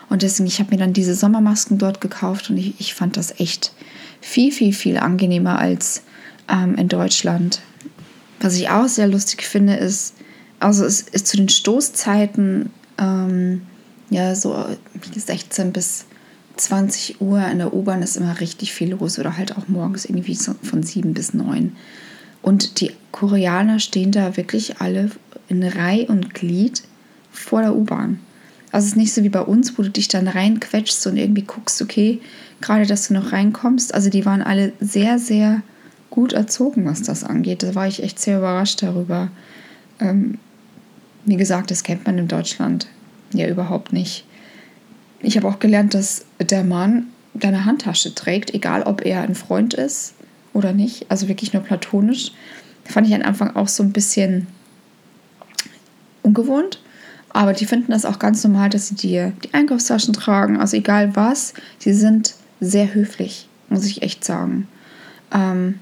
Und 0.08 0.22
deswegen, 0.22 0.46
ich 0.46 0.60
habe 0.60 0.70
mir 0.70 0.76
dann 0.76 0.92
diese 0.92 1.16
Sommermasken 1.16 1.78
dort 1.78 2.00
gekauft 2.00 2.48
und 2.48 2.58
ich, 2.58 2.78
ich 2.78 2.94
fand 2.94 3.16
das 3.16 3.40
echt 3.40 3.72
viel, 4.20 4.52
viel, 4.52 4.72
viel 4.72 4.98
angenehmer 4.98 5.58
als 5.58 6.02
ähm, 6.48 6.76
in 6.76 6.86
Deutschland. 6.86 7.62
Was 8.38 8.54
ich 8.54 8.70
auch 8.70 8.86
sehr 8.86 9.08
lustig 9.08 9.42
finde, 9.42 9.74
ist, 9.74 10.14
also 10.60 10.84
es 10.84 11.00
ist 11.00 11.26
zu 11.26 11.36
den 11.36 11.48
Stoßzeiten 11.48 12.70
ähm, 12.98 13.62
ja 14.10 14.36
so 14.36 14.64
16 15.12 15.72
bis 15.72 16.04
20 16.60 17.20
Uhr 17.20 17.44
in 17.46 17.58
der 17.58 17.72
U-Bahn 17.74 18.02
ist 18.02 18.16
immer 18.16 18.40
richtig 18.40 18.72
viel 18.72 18.90
los 18.90 19.18
oder 19.18 19.36
halt 19.36 19.56
auch 19.56 19.68
morgens 19.68 20.04
irgendwie 20.04 20.36
von 20.36 20.82
7 20.82 21.14
bis 21.14 21.34
9. 21.34 21.76
Und 22.42 22.80
die 22.80 22.92
Koreaner 23.12 23.80
stehen 23.80 24.12
da 24.12 24.36
wirklich 24.36 24.80
alle 24.80 25.10
in 25.48 25.62
Reihe 25.62 26.06
und 26.06 26.34
Glied 26.34 26.82
vor 27.32 27.62
der 27.62 27.74
U-Bahn. 27.74 28.20
Also 28.72 28.84
es 28.86 28.92
ist 28.92 28.96
nicht 28.96 29.12
so 29.12 29.22
wie 29.24 29.28
bei 29.28 29.40
uns, 29.40 29.76
wo 29.76 29.82
du 29.82 29.90
dich 29.90 30.08
dann 30.08 30.28
reinquetschst 30.28 31.06
und 31.06 31.16
irgendwie 31.16 31.42
guckst, 31.42 31.82
okay, 31.82 32.20
gerade 32.60 32.86
dass 32.86 33.08
du 33.08 33.14
noch 33.14 33.32
reinkommst. 33.32 33.92
Also 33.94 34.10
die 34.10 34.24
waren 34.24 34.42
alle 34.42 34.72
sehr, 34.80 35.18
sehr 35.18 35.62
gut 36.08 36.32
erzogen, 36.32 36.84
was 36.84 37.02
das 37.02 37.24
angeht. 37.24 37.62
Da 37.62 37.74
war 37.74 37.88
ich 37.88 38.02
echt 38.02 38.18
sehr 38.18 38.38
überrascht 38.38 38.82
darüber. 38.82 39.30
Ähm, 39.98 40.38
wie 41.24 41.36
gesagt, 41.36 41.70
das 41.70 41.82
kennt 41.82 42.06
man 42.06 42.18
in 42.18 42.28
Deutschland 42.28 42.86
ja 43.32 43.48
überhaupt 43.48 43.92
nicht. 43.92 44.24
Ich 45.22 45.36
habe 45.36 45.48
auch 45.48 45.58
gelernt, 45.58 45.94
dass 45.94 46.24
der 46.40 46.64
Mann 46.64 47.08
deine 47.34 47.64
Handtasche 47.64 48.14
trägt, 48.14 48.54
egal 48.54 48.82
ob 48.82 49.04
er 49.04 49.22
ein 49.22 49.34
Freund 49.34 49.74
ist 49.74 50.14
oder 50.52 50.72
nicht, 50.72 51.10
also 51.10 51.28
wirklich 51.28 51.52
nur 51.52 51.62
platonisch. 51.62 52.32
Fand 52.84 53.06
ich 53.06 53.14
am 53.14 53.22
Anfang 53.22 53.54
auch 53.54 53.68
so 53.68 53.82
ein 53.82 53.92
bisschen 53.92 54.46
ungewohnt. 56.22 56.80
Aber 57.32 57.52
die 57.52 57.66
finden 57.66 57.92
das 57.92 58.04
auch 58.04 58.18
ganz 58.18 58.42
normal, 58.42 58.70
dass 58.70 58.88
sie 58.88 58.96
dir 58.96 59.32
die 59.44 59.54
Einkaufstaschen 59.54 60.14
tragen. 60.14 60.58
Also 60.58 60.76
egal 60.76 61.14
was, 61.14 61.54
sie 61.78 61.92
sind 61.92 62.34
sehr 62.60 62.92
höflich, 62.92 63.48
muss 63.68 63.86
ich 63.86 64.02
echt 64.02 64.24
sagen. 64.24 64.66
Ähm, 65.32 65.78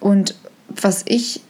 und 0.00 0.34
was 0.68 1.04
ich, 1.06 1.40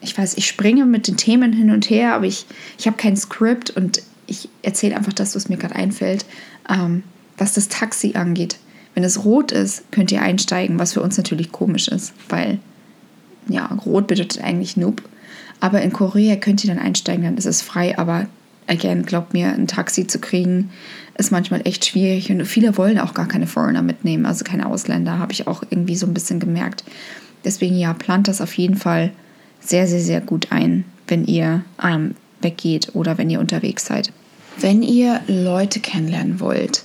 ich 0.00 0.16
weiß, 0.16 0.34
ich 0.36 0.46
springe 0.46 0.84
mit 0.84 1.08
den 1.08 1.16
Themen 1.16 1.52
hin 1.52 1.72
und 1.72 1.90
her, 1.90 2.14
aber 2.14 2.26
ich, 2.26 2.46
ich 2.78 2.86
habe 2.86 2.96
kein 2.96 3.16
Skript 3.16 3.70
und 3.70 4.02
ich 4.28 4.48
erzähle 4.62 4.96
einfach 4.96 5.12
das, 5.12 5.34
was 5.34 5.48
mir 5.48 5.56
gerade 5.56 5.74
einfällt, 5.74 6.24
ähm, 6.68 7.02
was 7.36 7.54
das 7.54 7.68
Taxi 7.68 8.12
angeht. 8.14 8.58
Wenn 8.94 9.04
es 9.04 9.24
rot 9.24 9.52
ist, 9.52 9.90
könnt 9.90 10.12
ihr 10.12 10.22
einsteigen, 10.22 10.78
was 10.78 10.92
für 10.92 11.02
uns 11.02 11.16
natürlich 11.16 11.52
komisch 11.52 11.88
ist, 11.88 12.12
weil 12.28 12.58
ja, 13.48 13.66
rot 13.66 14.06
bedeutet 14.06 14.42
eigentlich 14.42 14.76
Noob. 14.76 15.02
Aber 15.60 15.82
in 15.82 15.92
Korea 15.92 16.36
könnt 16.36 16.64
ihr 16.64 16.72
dann 16.72 16.82
einsteigen, 16.82 17.24
dann 17.24 17.36
ist 17.36 17.46
es 17.46 17.62
frei. 17.62 17.98
Aber 17.98 18.26
again, 18.66 19.04
glaubt 19.04 19.32
mir, 19.32 19.48
ein 19.48 19.66
Taxi 19.66 20.06
zu 20.06 20.18
kriegen, 20.18 20.70
ist 21.16 21.32
manchmal 21.32 21.62
echt 21.64 21.86
schwierig. 21.86 22.30
Und 22.30 22.44
viele 22.44 22.76
wollen 22.76 22.98
auch 22.98 23.14
gar 23.14 23.26
keine 23.26 23.46
Foreigner 23.46 23.82
mitnehmen, 23.82 24.26
also 24.26 24.44
keine 24.44 24.66
Ausländer, 24.66 25.18
habe 25.18 25.32
ich 25.32 25.46
auch 25.46 25.62
irgendwie 25.68 25.96
so 25.96 26.06
ein 26.06 26.14
bisschen 26.14 26.38
gemerkt. 26.38 26.84
Deswegen 27.44 27.76
ja, 27.76 27.92
plant 27.94 28.28
das 28.28 28.40
auf 28.40 28.54
jeden 28.54 28.76
Fall 28.76 29.12
sehr, 29.60 29.86
sehr, 29.86 30.00
sehr 30.00 30.20
gut 30.20 30.48
ein, 30.50 30.84
wenn 31.06 31.24
ihr 31.24 31.64
ähm, 31.82 32.14
weggeht 32.40 32.94
oder 32.94 33.18
wenn 33.18 33.30
ihr 33.30 33.40
unterwegs 33.40 33.86
seid. 33.86 34.12
Wenn 34.60 34.82
ihr 34.82 35.20
Leute 35.26 35.80
kennenlernen 35.80 36.40
wollt, 36.40 36.84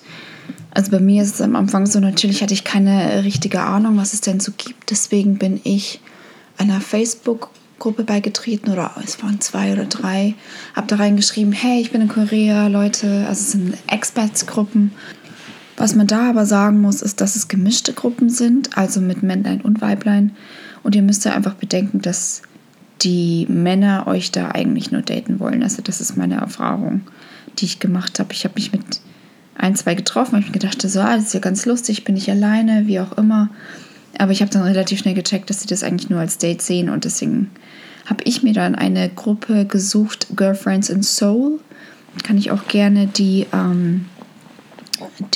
also 0.72 0.92
bei 0.92 1.00
mir 1.00 1.22
ist 1.22 1.36
es 1.36 1.42
am 1.42 1.56
Anfang 1.56 1.86
so, 1.86 2.00
natürlich 2.00 2.42
hatte 2.42 2.54
ich 2.54 2.64
keine 2.64 3.24
richtige 3.24 3.62
Ahnung, 3.62 3.98
was 3.98 4.14
es 4.14 4.22
denn 4.22 4.40
so 4.40 4.52
gibt. 4.58 4.90
Deswegen 4.90 5.38
bin 5.38 5.62
ich 5.64 6.00
einer 6.58 6.82
Facebook-Gruppe 6.82 8.04
beigetreten 8.04 8.72
oder 8.72 8.92
es 9.04 9.22
waren 9.22 9.40
zwei 9.40 9.72
oder 9.74 9.86
drei. 9.86 10.34
Habe 10.76 10.88
da 10.88 10.96
reingeschrieben, 10.96 11.54
hey, 11.54 11.80
ich 11.80 11.92
bin 11.92 12.02
in 12.02 12.08
Korea, 12.08 12.68
Leute. 12.68 13.26
Also 13.28 13.42
es 13.42 13.52
sind 13.52 13.78
Expats-Gruppen. 13.88 14.92
Was 15.78 15.96
man 15.96 16.08
da 16.08 16.30
aber 16.30 16.46
sagen 16.46 16.82
muss, 16.82 17.02
ist, 17.02 17.22
dass 17.22 17.36
es 17.36 17.48
gemischte 17.48 17.94
Gruppen 17.94 18.30
sind, 18.30 18.78
also 18.78 19.02
mit 19.02 19.24
Männlein 19.24 19.62
und 19.62 19.82
Weiblein. 19.82 20.36
Und 20.84 20.96
ihr 20.96 21.02
müsst 21.02 21.26
ja 21.26 21.34
einfach 21.34 21.56
bedenken, 21.56 22.02
dass 22.02 22.44
die 23.02 23.46
Männer 23.50 24.08
euch 24.08 24.32
da 24.32 24.52
eigentlich 24.52 24.92
nur 24.92 25.02
daten 25.02 25.40
wollen. 25.40 25.64
Also 25.64 25.82
das 25.82 26.02
ist 26.02 26.16
meine 26.16 26.36
Erfahrung, 26.36 27.02
die 27.60 27.66
ich 27.66 27.80
gemacht 27.80 28.20
habe. 28.20 28.34
Ich 28.34 28.44
habe 28.44 28.56
mich 28.56 28.72
mit 28.72 29.02
ein, 29.56 29.76
zwei 29.76 29.96
getroffen, 29.96 30.34
weil 30.34 30.40
ich 30.42 30.48
mir 30.48 30.54
gedacht, 30.54 30.82
so, 30.82 31.00
ah, 31.00 31.16
das 31.16 31.26
ist 31.26 31.34
ja 31.34 31.40
ganz 31.40 31.66
lustig, 31.66 32.04
bin 32.04 32.18
ich 32.18 32.30
alleine, 32.30 32.88
wie 32.88 33.00
auch 33.00 33.18
immer. 33.18 33.50
Aber 34.18 34.32
ich 34.32 34.42
habe 34.42 34.52
dann 34.52 34.64
relativ 34.64 35.00
schnell 35.00 35.14
gecheckt, 35.14 35.50
dass 35.50 35.62
sie 35.62 35.68
das 35.68 35.84
eigentlich 35.84 36.10
nur 36.10 36.20
als 36.20 36.38
Date 36.38 36.62
sehen 36.62 36.90
und 36.90 37.06
deswegen 37.06 37.50
habe 38.06 38.24
ich 38.26 38.44
mir 38.44 38.54
dann 38.54 38.76
eine 38.76 39.10
Gruppe 39.10 39.66
gesucht, 39.66 40.28
Girlfriends 40.36 40.90
in 40.90 41.04
Seoul. 41.04 41.60
Kann 42.24 42.38
ich 42.38 42.52
auch 42.52 42.68
gerne 42.68 43.08
die 43.08 43.48
ähm, 43.54 44.06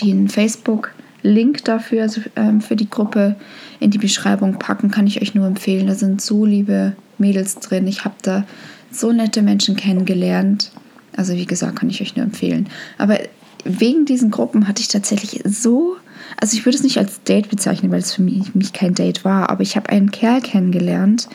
den 0.01 0.27
Facebook-Link 0.27 1.63
dafür, 1.65 2.03
also 2.03 2.21
ähm, 2.35 2.61
für 2.61 2.75
die 2.75 2.89
Gruppe, 2.89 3.35
in 3.79 3.91
die 3.91 3.97
Beschreibung 3.97 4.59
packen. 4.59 4.91
Kann 4.91 5.07
ich 5.07 5.21
euch 5.21 5.33
nur 5.33 5.47
empfehlen. 5.47 5.87
Da 5.87 5.95
sind 5.95 6.21
so 6.21 6.45
liebe 6.45 6.95
Mädels 7.17 7.55
drin. 7.55 7.87
Ich 7.87 8.05
habe 8.05 8.15
da 8.21 8.45
so 8.91 9.11
nette 9.11 9.41
Menschen 9.41 9.75
kennengelernt. 9.75 10.71
Also 11.17 11.33
wie 11.33 11.45
gesagt, 11.45 11.77
kann 11.77 11.89
ich 11.89 12.01
euch 12.01 12.15
nur 12.15 12.25
empfehlen. 12.25 12.69
Aber 12.97 13.19
wegen 13.65 14.05
diesen 14.05 14.31
Gruppen 14.31 14.67
hatte 14.67 14.81
ich 14.81 14.87
tatsächlich 14.87 15.41
so, 15.43 15.97
also 16.39 16.55
ich 16.55 16.65
würde 16.65 16.77
es 16.77 16.83
nicht 16.83 16.97
als 16.97 17.23
Date 17.23 17.49
bezeichnen, 17.49 17.91
weil 17.91 17.99
es 17.99 18.13
für 18.13 18.21
mich, 18.21 18.55
mich 18.55 18.71
kein 18.71 18.93
Date 18.93 19.25
war, 19.25 19.49
aber 19.49 19.61
ich 19.61 19.75
habe 19.75 19.89
einen 19.89 20.11
Kerl 20.11 20.41
kennengelernt. 20.41 21.27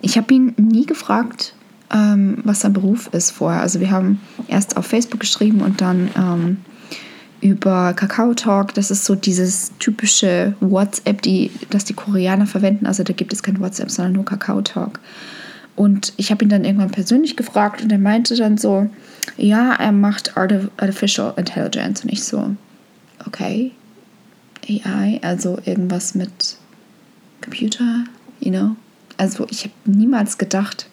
Ich 0.00 0.16
habe 0.16 0.34
ihn 0.34 0.54
nie 0.56 0.86
gefragt, 0.86 1.54
ähm, 1.92 2.38
was 2.44 2.60
sein 2.60 2.72
Beruf 2.72 3.08
ist 3.12 3.30
vorher. 3.30 3.60
Also 3.60 3.78
wir 3.80 3.90
haben 3.90 4.20
erst 4.48 4.76
auf 4.76 4.86
Facebook 4.86 5.20
geschrieben 5.20 5.60
und 5.60 5.80
dann 5.80 6.10
ähm, 6.16 6.56
über 7.40 7.92
Kakao 7.92 8.34
Talk. 8.34 8.74
Das 8.74 8.90
ist 8.90 9.04
so 9.04 9.14
dieses 9.14 9.72
typische 9.78 10.54
WhatsApp, 10.60 11.22
die, 11.22 11.50
das 11.70 11.84
die 11.84 11.94
Koreaner 11.94 12.46
verwenden. 12.46 12.86
Also 12.86 13.02
da 13.02 13.12
gibt 13.12 13.32
es 13.32 13.42
kein 13.42 13.60
WhatsApp, 13.60 13.90
sondern 13.90 14.14
nur 14.14 14.24
Kakao 14.24 14.62
Talk. 14.62 15.00
Und 15.74 16.12
ich 16.16 16.30
habe 16.30 16.44
ihn 16.44 16.50
dann 16.50 16.64
irgendwann 16.64 16.90
persönlich 16.90 17.36
gefragt 17.36 17.82
und 17.82 17.90
er 17.90 17.98
meinte 17.98 18.36
dann 18.36 18.58
so, 18.58 18.90
ja, 19.36 19.72
er 19.74 19.92
macht 19.92 20.36
Artificial 20.36 21.32
Intelligence. 21.36 22.04
Und 22.04 22.12
ich 22.12 22.24
so, 22.24 22.54
okay, 23.26 23.72
AI, 24.68 25.18
also 25.22 25.58
irgendwas 25.64 26.14
mit 26.14 26.56
Computer, 27.40 28.04
you 28.40 28.50
know. 28.50 28.76
Also 29.16 29.46
ich 29.50 29.64
habe 29.64 29.74
niemals 29.84 30.38
gedacht, 30.38 30.86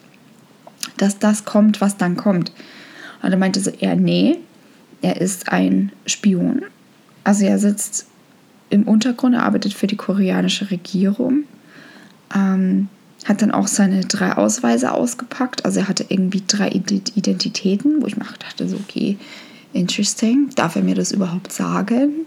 dass 0.98 1.20
das 1.20 1.46
kommt, 1.46 1.82
was 1.82 1.98
dann 1.98 2.15
kommt. 2.15 2.52
Und 3.22 3.32
er 3.32 3.38
meinte 3.38 3.60
so, 3.60 3.72
ja, 3.80 3.96
nee, 3.96 4.38
er 5.02 5.20
ist 5.20 5.52
ein 5.52 5.92
Spion. 6.06 6.63
Also 7.24 7.46
er 7.46 7.60
sitzt 7.60 8.08
im 8.70 8.84
Untergrund, 8.84 9.36
er 9.36 9.44
arbeitet 9.44 9.74
für 9.74 9.88
die 9.88 9.96
koreanische 9.96 10.72
Regierung. 10.72 11.44
Ähm, 12.36 12.89
hat 13.25 13.41
dann 13.41 13.51
auch 13.51 13.67
seine 13.67 14.01
drei 14.01 14.34
Ausweise 14.34 14.93
ausgepackt. 14.93 15.65
Also 15.65 15.82
er 15.82 15.88
hatte 15.88 16.05
irgendwie 16.08 16.43
drei 16.47 16.69
Identitäten, 16.69 18.01
wo 18.01 18.08
ich 18.08 18.17
mir 18.17 18.25
dachte, 18.39 18.67
so, 18.67 18.77
okay, 18.77 19.17
interesting, 19.73 20.49
darf 20.55 20.75
er 20.75 20.84
mir 20.84 20.95
das 20.95 21.12
überhaupt 21.12 21.51
sagen? 21.51 22.25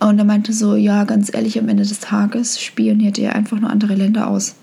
Und 0.00 0.18
er 0.18 0.24
meinte 0.24 0.52
so, 0.52 0.74
ja, 0.74 1.04
ganz 1.04 1.32
ehrlich, 1.32 1.58
am 1.58 1.68
Ende 1.68 1.84
des 1.84 2.00
Tages 2.00 2.60
spioniert 2.60 3.18
er 3.18 3.36
einfach 3.36 3.60
nur 3.60 3.70
andere 3.70 3.94
Länder 3.94 4.26
aus. 4.28 4.56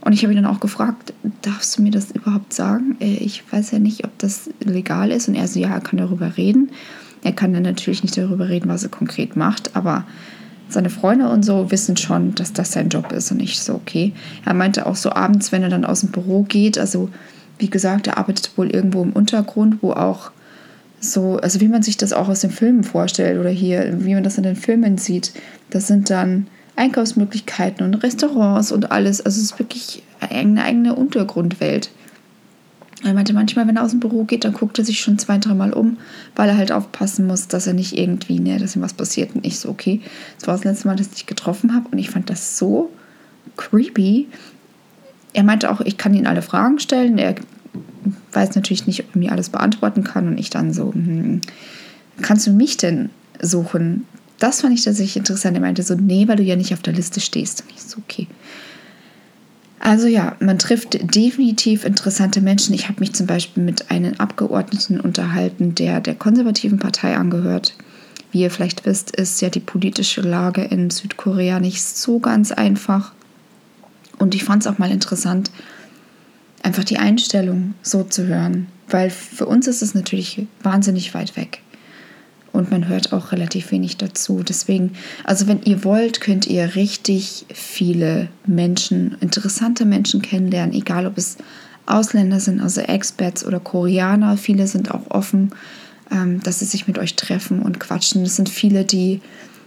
Und 0.00 0.12
ich 0.12 0.22
habe 0.22 0.32
ihn 0.32 0.42
dann 0.42 0.52
auch 0.52 0.60
gefragt, 0.60 1.12
darfst 1.42 1.76
du 1.76 1.82
mir 1.82 1.90
das 1.90 2.10
überhaupt 2.10 2.52
sagen? 2.52 2.96
Äh, 3.00 3.16
ich 3.16 3.44
weiß 3.52 3.70
ja 3.72 3.78
nicht, 3.78 4.04
ob 4.04 4.18
das 4.18 4.50
legal 4.60 5.10
ist. 5.10 5.28
Und 5.28 5.34
er 5.34 5.46
so, 5.46 5.60
ja, 5.60 5.68
er 5.68 5.80
kann 5.80 5.98
darüber 5.98 6.36
reden. 6.36 6.70
Er 7.22 7.32
kann 7.32 7.52
dann 7.52 7.62
natürlich 7.62 8.02
nicht 8.02 8.16
darüber 8.16 8.48
reden, 8.48 8.68
was 8.68 8.84
er 8.84 8.90
konkret 8.90 9.36
macht, 9.36 9.76
aber 9.76 10.04
seine 10.68 10.90
Freunde 10.90 11.28
und 11.28 11.44
so 11.44 11.70
wissen 11.70 11.96
schon, 11.96 12.34
dass 12.34 12.52
das 12.52 12.72
sein 12.72 12.88
Job 12.88 13.12
ist 13.12 13.30
und 13.30 13.40
ich 13.40 13.60
so, 13.60 13.74
okay. 13.74 14.12
Er 14.44 14.54
meinte 14.54 14.86
auch 14.86 14.96
so 14.96 15.10
abends, 15.12 15.52
wenn 15.52 15.62
er 15.62 15.70
dann 15.70 15.84
aus 15.84 16.00
dem 16.00 16.10
Büro 16.10 16.42
geht, 16.42 16.78
also 16.78 17.08
wie 17.58 17.70
gesagt, 17.70 18.06
er 18.06 18.18
arbeitet 18.18 18.52
wohl 18.56 18.70
irgendwo 18.70 19.02
im 19.02 19.12
Untergrund, 19.12 19.82
wo 19.82 19.92
auch 19.92 20.30
so, 21.00 21.36
also 21.36 21.60
wie 21.60 21.68
man 21.68 21.82
sich 21.82 21.96
das 21.96 22.12
auch 22.12 22.28
aus 22.28 22.40
den 22.40 22.50
Filmen 22.50 22.84
vorstellt 22.84 23.38
oder 23.38 23.50
hier, 23.50 24.04
wie 24.04 24.14
man 24.14 24.24
das 24.24 24.36
in 24.36 24.44
den 24.44 24.56
Filmen 24.56 24.98
sieht, 24.98 25.32
das 25.70 25.86
sind 25.86 26.10
dann 26.10 26.46
Einkaufsmöglichkeiten 26.76 27.84
und 27.84 27.94
Restaurants 28.02 28.72
und 28.72 28.90
alles. 28.90 29.20
Also 29.20 29.38
es 29.38 29.52
ist 29.52 29.58
wirklich 29.58 30.02
eine 30.20 30.62
eigene 30.62 30.94
Untergrundwelt. 30.94 31.90
Er 33.04 33.14
meinte, 33.14 33.32
manchmal, 33.32 33.68
wenn 33.68 33.76
er 33.76 33.84
aus 33.84 33.92
dem 33.92 34.00
Büro 34.00 34.24
geht, 34.24 34.44
dann 34.44 34.52
guckt 34.52 34.78
er 34.78 34.84
sich 34.84 35.00
schon 35.00 35.18
zwei, 35.18 35.38
dreimal 35.38 35.72
um, 35.72 35.98
weil 36.34 36.48
er 36.48 36.56
halt 36.56 36.72
aufpassen 36.72 37.26
muss, 37.26 37.46
dass 37.46 37.66
er 37.68 37.74
nicht 37.74 37.96
irgendwie, 37.96 38.40
ne, 38.40 38.58
dass 38.58 38.74
ihm 38.74 38.82
was 38.82 38.92
passiert. 38.92 39.36
Und 39.36 39.46
ich 39.46 39.60
so, 39.60 39.68
okay, 39.68 40.00
das 40.38 40.48
war 40.48 40.54
das 40.56 40.64
letzte 40.64 40.88
Mal, 40.88 40.96
dass 40.96 41.08
ich 41.08 41.14
dich 41.14 41.26
getroffen 41.26 41.74
habe. 41.74 41.86
Und 41.90 41.98
ich 41.98 42.10
fand 42.10 42.28
das 42.28 42.58
so 42.58 42.90
creepy. 43.56 44.26
Er 45.32 45.44
meinte 45.44 45.70
auch, 45.70 45.80
ich 45.80 45.96
kann 45.96 46.14
ihn 46.14 46.26
alle 46.26 46.42
Fragen 46.42 46.80
stellen. 46.80 47.18
Er 47.18 47.36
weiß 48.32 48.56
natürlich 48.56 48.88
nicht, 48.88 49.04
ob 49.04 49.14
er 49.14 49.18
mir 49.18 49.32
alles 49.32 49.50
beantworten 49.50 50.02
kann. 50.02 50.26
Und 50.26 50.38
ich 50.38 50.50
dann 50.50 50.72
so, 50.72 50.92
hm, 50.92 51.40
kannst 52.20 52.48
du 52.48 52.50
mich 52.50 52.78
denn 52.78 53.10
suchen? 53.40 54.06
Das 54.40 54.62
fand 54.62 54.74
ich 54.74 54.82
tatsächlich 54.82 55.18
interessant. 55.18 55.56
Er 55.56 55.60
meinte 55.60 55.84
so, 55.84 55.94
nee, 55.94 56.26
weil 56.26 56.36
du 56.36 56.42
ja 56.42 56.56
nicht 56.56 56.72
auf 56.72 56.82
der 56.82 56.94
Liste 56.94 57.20
stehst. 57.20 57.62
Und 57.62 57.70
ich 57.70 57.82
so, 57.82 57.98
okay. 57.98 58.26
Also 59.88 60.06
ja, 60.06 60.36
man 60.38 60.58
trifft 60.58 60.98
definitiv 61.16 61.86
interessante 61.86 62.42
Menschen. 62.42 62.74
Ich 62.74 62.90
habe 62.90 63.00
mich 63.00 63.14
zum 63.14 63.26
Beispiel 63.26 63.62
mit 63.62 63.90
einem 63.90 64.12
Abgeordneten 64.18 65.00
unterhalten, 65.00 65.74
der 65.74 66.02
der 66.02 66.14
konservativen 66.14 66.78
Partei 66.78 67.16
angehört. 67.16 67.74
Wie 68.30 68.42
ihr 68.42 68.50
vielleicht 68.50 68.84
wisst, 68.84 69.16
ist 69.16 69.40
ja 69.40 69.48
die 69.48 69.60
politische 69.60 70.20
Lage 70.20 70.62
in 70.62 70.90
Südkorea 70.90 71.58
nicht 71.58 71.82
so 71.82 72.18
ganz 72.18 72.52
einfach. 72.52 73.12
Und 74.18 74.34
ich 74.34 74.44
fand 74.44 74.62
es 74.62 74.66
auch 74.66 74.76
mal 74.76 74.90
interessant, 74.90 75.50
einfach 76.62 76.84
die 76.84 76.98
Einstellung 76.98 77.72
so 77.80 78.04
zu 78.04 78.26
hören. 78.26 78.66
Weil 78.88 79.08
für 79.08 79.46
uns 79.46 79.68
ist 79.68 79.80
es 79.80 79.94
natürlich 79.94 80.46
wahnsinnig 80.62 81.14
weit 81.14 81.34
weg 81.34 81.62
und 82.58 82.70
man 82.70 82.88
hört 82.88 83.12
auch 83.12 83.30
relativ 83.32 83.70
wenig 83.70 83.96
dazu. 83.96 84.42
Deswegen, 84.42 84.94
also 85.24 85.46
wenn 85.46 85.62
ihr 85.62 85.84
wollt, 85.84 86.20
könnt 86.20 86.46
ihr 86.46 86.74
richtig 86.74 87.46
viele 87.54 88.28
Menschen, 88.46 89.16
interessante 89.20 89.84
Menschen 89.84 90.22
kennenlernen, 90.22 90.74
egal 90.74 91.06
ob 91.06 91.16
es 91.16 91.36
Ausländer 91.86 92.40
sind, 92.40 92.60
also 92.60 92.80
Expats 92.80 93.46
oder 93.46 93.60
Koreaner. 93.60 94.36
Viele 94.36 94.66
sind 94.66 94.90
auch 94.90 95.10
offen, 95.10 95.52
ähm, 96.10 96.42
dass 96.42 96.58
sie 96.58 96.64
sich 96.64 96.88
mit 96.88 96.98
euch 96.98 97.14
treffen 97.14 97.62
und 97.62 97.78
quatschen. 97.78 98.24
Es 98.24 98.36
sind 98.36 98.48
viele, 98.48 98.84
die 98.84 99.20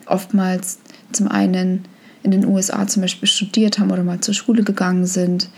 oftmals 0.06 0.80
zum 1.14 1.30
einen 1.30 1.86
in 2.24 2.32
den 2.32 2.46
USA 2.46 2.86
zum 2.88 3.02
Beispiel 3.02 3.28
studiert 3.28 3.80
haben 3.80 3.92
oder 3.92 4.04
mal 4.04 4.20
zur 4.20 4.34
Schule 4.34 4.64
gegangen 4.64 5.06
sind. 5.06 5.50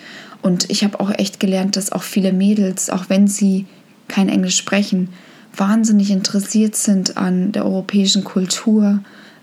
Und 0.43 0.69
ich 0.69 0.83
habe 0.83 0.99
auch 0.99 1.09
echt 1.09 1.39
gelernt, 1.39 1.77
dass 1.77 1.91
auch 1.91 2.03
viele 2.03 2.31
Mädels, 2.31 2.91
auch 2.91 3.09
wenn 3.09 3.27
sie 3.27 3.65
kein 4.07 4.29
Englisch 4.29 4.57
sprechen, 4.57 5.09
wahnsinnig 5.55 6.11
interessiert 6.11 6.75
sind 6.75 7.17
an 7.17 7.51
der 7.51 7.65
europäischen 7.65 8.23
Kultur 8.23 8.99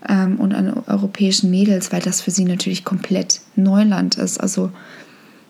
ähm, 0.07 0.39
und 0.39 0.53
an 0.53 0.73
europäischen 0.87 1.49
Mädels, 1.49 1.91
weil 1.91 2.01
das 2.01 2.21
für 2.21 2.31
sie 2.31 2.45
natürlich 2.45 2.83
komplett 2.83 3.41
Neuland 3.55 4.15
ist. 4.15 4.39
Also 4.39 4.71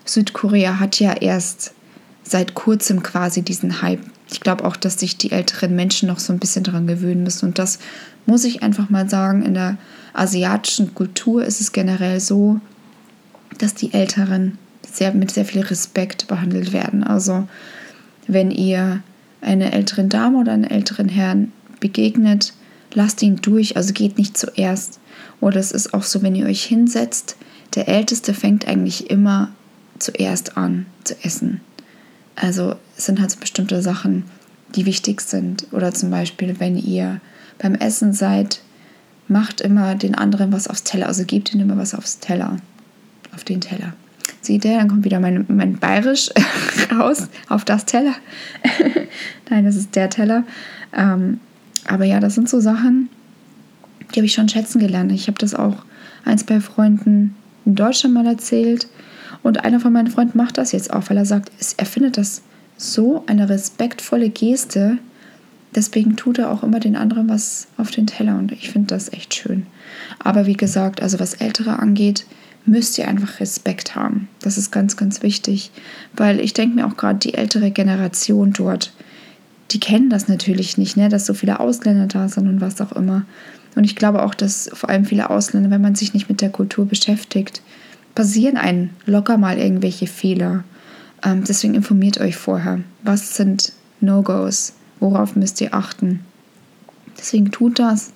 Südkorea 0.04 0.78
hat 0.78 1.00
ja 1.00 1.12
erst 1.12 1.74
seit 2.22 2.54
kurzem 2.54 3.02
quasi 3.02 3.42
diesen 3.42 3.82
Hype. 3.82 4.00
Ich 4.30 4.40
glaube 4.40 4.64
auch, 4.64 4.76
dass 4.76 4.98
sich 4.98 5.18
die 5.18 5.32
älteren 5.32 5.74
Menschen 5.76 6.08
noch 6.08 6.18
so 6.18 6.32
ein 6.32 6.38
bisschen 6.38 6.64
daran 6.64 6.86
gewöhnen 6.86 7.22
müssen. 7.22 7.46
Und 7.46 7.58
das 7.58 7.78
muss 8.26 8.44
ich 8.44 8.62
einfach 8.62 8.88
mal 8.88 9.08
sagen, 9.08 9.42
in 9.42 9.54
der 9.54 9.76
asiatischen 10.14 10.94
Kultur 10.94 11.44
ist 11.44 11.60
es 11.60 11.72
generell 11.72 12.20
so, 12.20 12.60
dass 13.58 13.74
die 13.74 13.92
Älteren 13.92 14.58
sehr, 14.90 15.12
mit 15.12 15.30
sehr 15.30 15.44
viel 15.44 15.62
Respekt 15.62 16.28
behandelt 16.28 16.72
werden. 16.72 17.04
Also 17.04 17.46
wenn 18.26 18.50
ihr 18.50 19.02
einer 19.42 19.72
älteren 19.72 20.08
Dame 20.08 20.38
oder 20.38 20.52
einem 20.52 20.64
älteren 20.64 21.08
Herrn 21.08 21.52
begegnet, 21.80 22.54
lasst 22.94 23.22
ihn 23.22 23.36
durch, 23.36 23.76
also 23.76 23.92
geht 23.92 24.18
nicht 24.18 24.38
zuerst. 24.38 25.00
Oder 25.40 25.58
es 25.58 25.72
ist 25.72 25.92
auch 25.92 26.04
so, 26.04 26.22
wenn 26.22 26.34
ihr 26.34 26.46
euch 26.46 26.64
hinsetzt, 26.64 27.36
der 27.74 27.88
Älteste 27.88 28.34
fängt 28.34 28.68
eigentlich 28.68 29.10
immer 29.10 29.50
zuerst 29.98 30.56
an 30.56 30.86
zu 31.04 31.14
essen. 31.22 31.60
Also 32.36 32.76
es 32.96 33.06
sind 33.06 33.20
halt 33.20 33.30
so 33.30 33.40
bestimmte 33.40 33.82
Sachen, 33.82 34.24
die 34.74 34.86
wichtig 34.86 35.20
sind. 35.20 35.66
Oder 35.72 35.92
zum 35.92 36.10
Beispiel, 36.10 36.58
wenn 36.58 36.76
ihr 36.76 37.20
beim 37.58 37.74
Essen 37.74 38.12
seid, 38.12 38.60
macht 39.28 39.60
immer 39.60 39.94
den 39.94 40.14
anderen 40.14 40.52
was 40.52 40.68
aufs 40.68 40.82
Teller, 40.82 41.06
also 41.06 41.24
gebt 41.24 41.52
ihnen 41.52 41.62
immer 41.62 41.76
was 41.76 41.94
aufs 41.94 42.18
Teller, 42.18 42.56
auf 43.34 43.44
den 43.44 43.60
Teller. 43.60 43.94
Seht 44.40 44.64
ihr, 44.64 44.76
dann 44.76 44.88
kommt 44.88 45.04
wieder 45.04 45.20
mein, 45.20 45.44
mein 45.48 45.78
Bayerisch 45.78 46.30
raus 46.92 47.28
auf 47.48 47.64
das 47.64 47.84
Teller. 47.84 48.14
Nein, 49.50 49.64
das 49.64 49.76
ist 49.76 49.94
der 49.94 50.10
Teller. 50.10 50.44
Ähm, 50.92 51.40
aber 51.86 52.04
ja, 52.04 52.20
das 52.20 52.34
sind 52.34 52.48
so 52.48 52.60
Sachen, 52.60 53.08
die 54.12 54.20
habe 54.20 54.26
ich 54.26 54.34
schon 54.34 54.48
schätzen 54.48 54.78
gelernt. 54.78 55.12
Ich 55.12 55.28
habe 55.28 55.38
das 55.38 55.54
auch 55.54 55.84
eins 56.24 56.44
bei 56.44 56.60
Freunden 56.60 57.34
in 57.64 57.74
Deutschland 57.74 58.14
mal 58.14 58.26
erzählt. 58.26 58.88
Und 59.42 59.64
einer 59.64 59.80
von 59.80 59.92
meinen 59.92 60.10
Freunden 60.10 60.38
macht 60.38 60.58
das 60.58 60.72
jetzt 60.72 60.92
auch, 60.92 61.08
weil 61.08 61.16
er 61.16 61.26
sagt, 61.26 61.50
er 61.76 61.86
findet 61.86 62.16
das 62.16 62.42
so 62.76 63.24
eine 63.26 63.48
respektvolle 63.48 64.30
Geste. 64.30 64.98
Deswegen 65.74 66.16
tut 66.16 66.38
er 66.38 66.50
auch 66.50 66.62
immer 66.62 66.80
den 66.80 66.96
anderen 66.96 67.28
was 67.28 67.68
auf 67.76 67.90
den 67.90 68.06
Teller. 68.06 68.38
Und 68.38 68.52
ich 68.52 68.70
finde 68.70 68.88
das 68.88 69.12
echt 69.12 69.34
schön. 69.34 69.66
Aber 70.18 70.46
wie 70.46 70.56
gesagt, 70.56 71.02
also 71.02 71.18
was 71.18 71.34
Ältere 71.34 71.78
angeht, 71.78 72.26
müsst 72.64 72.98
ihr 72.98 73.08
einfach 73.08 73.40
Respekt 73.40 73.94
haben. 73.94 74.28
Das 74.40 74.58
ist 74.58 74.70
ganz, 74.70 74.96
ganz 74.96 75.22
wichtig, 75.22 75.70
weil 76.14 76.40
ich 76.40 76.54
denke 76.54 76.76
mir 76.76 76.86
auch 76.86 76.96
gerade 76.96 77.18
die 77.18 77.34
ältere 77.34 77.70
Generation 77.70 78.52
dort, 78.52 78.92
die 79.72 79.80
kennen 79.80 80.10
das 80.10 80.28
natürlich 80.28 80.76
nicht, 80.78 80.96
ne, 80.96 81.08
dass 81.08 81.26
so 81.26 81.34
viele 81.34 81.60
Ausländer 81.60 82.06
da 82.06 82.28
sind 82.28 82.46
und 82.46 82.60
was 82.60 82.80
auch 82.80 82.92
immer. 82.92 83.24
Und 83.74 83.84
ich 83.84 83.96
glaube 83.96 84.22
auch, 84.22 84.34
dass 84.34 84.70
vor 84.72 84.90
allem 84.90 85.06
viele 85.06 85.30
Ausländer, 85.30 85.70
wenn 85.70 85.80
man 85.80 85.94
sich 85.94 86.12
nicht 86.12 86.28
mit 86.28 86.40
der 86.40 86.50
Kultur 86.50 86.86
beschäftigt, 86.86 87.62
passieren 88.14 88.58
einen 88.58 88.90
locker 89.06 89.38
mal 89.38 89.58
irgendwelche 89.58 90.06
Fehler. 90.06 90.64
Ähm, 91.24 91.44
deswegen 91.44 91.74
informiert 91.74 92.20
euch 92.20 92.36
vorher. 92.36 92.80
Was 93.02 93.36
sind 93.36 93.72
No-Gos? 94.00 94.74
Worauf 95.00 95.36
müsst 95.36 95.60
ihr 95.60 95.72
achten? 95.72 96.20
Deswegen 97.18 97.50
tut 97.50 97.78
das. 97.78 98.12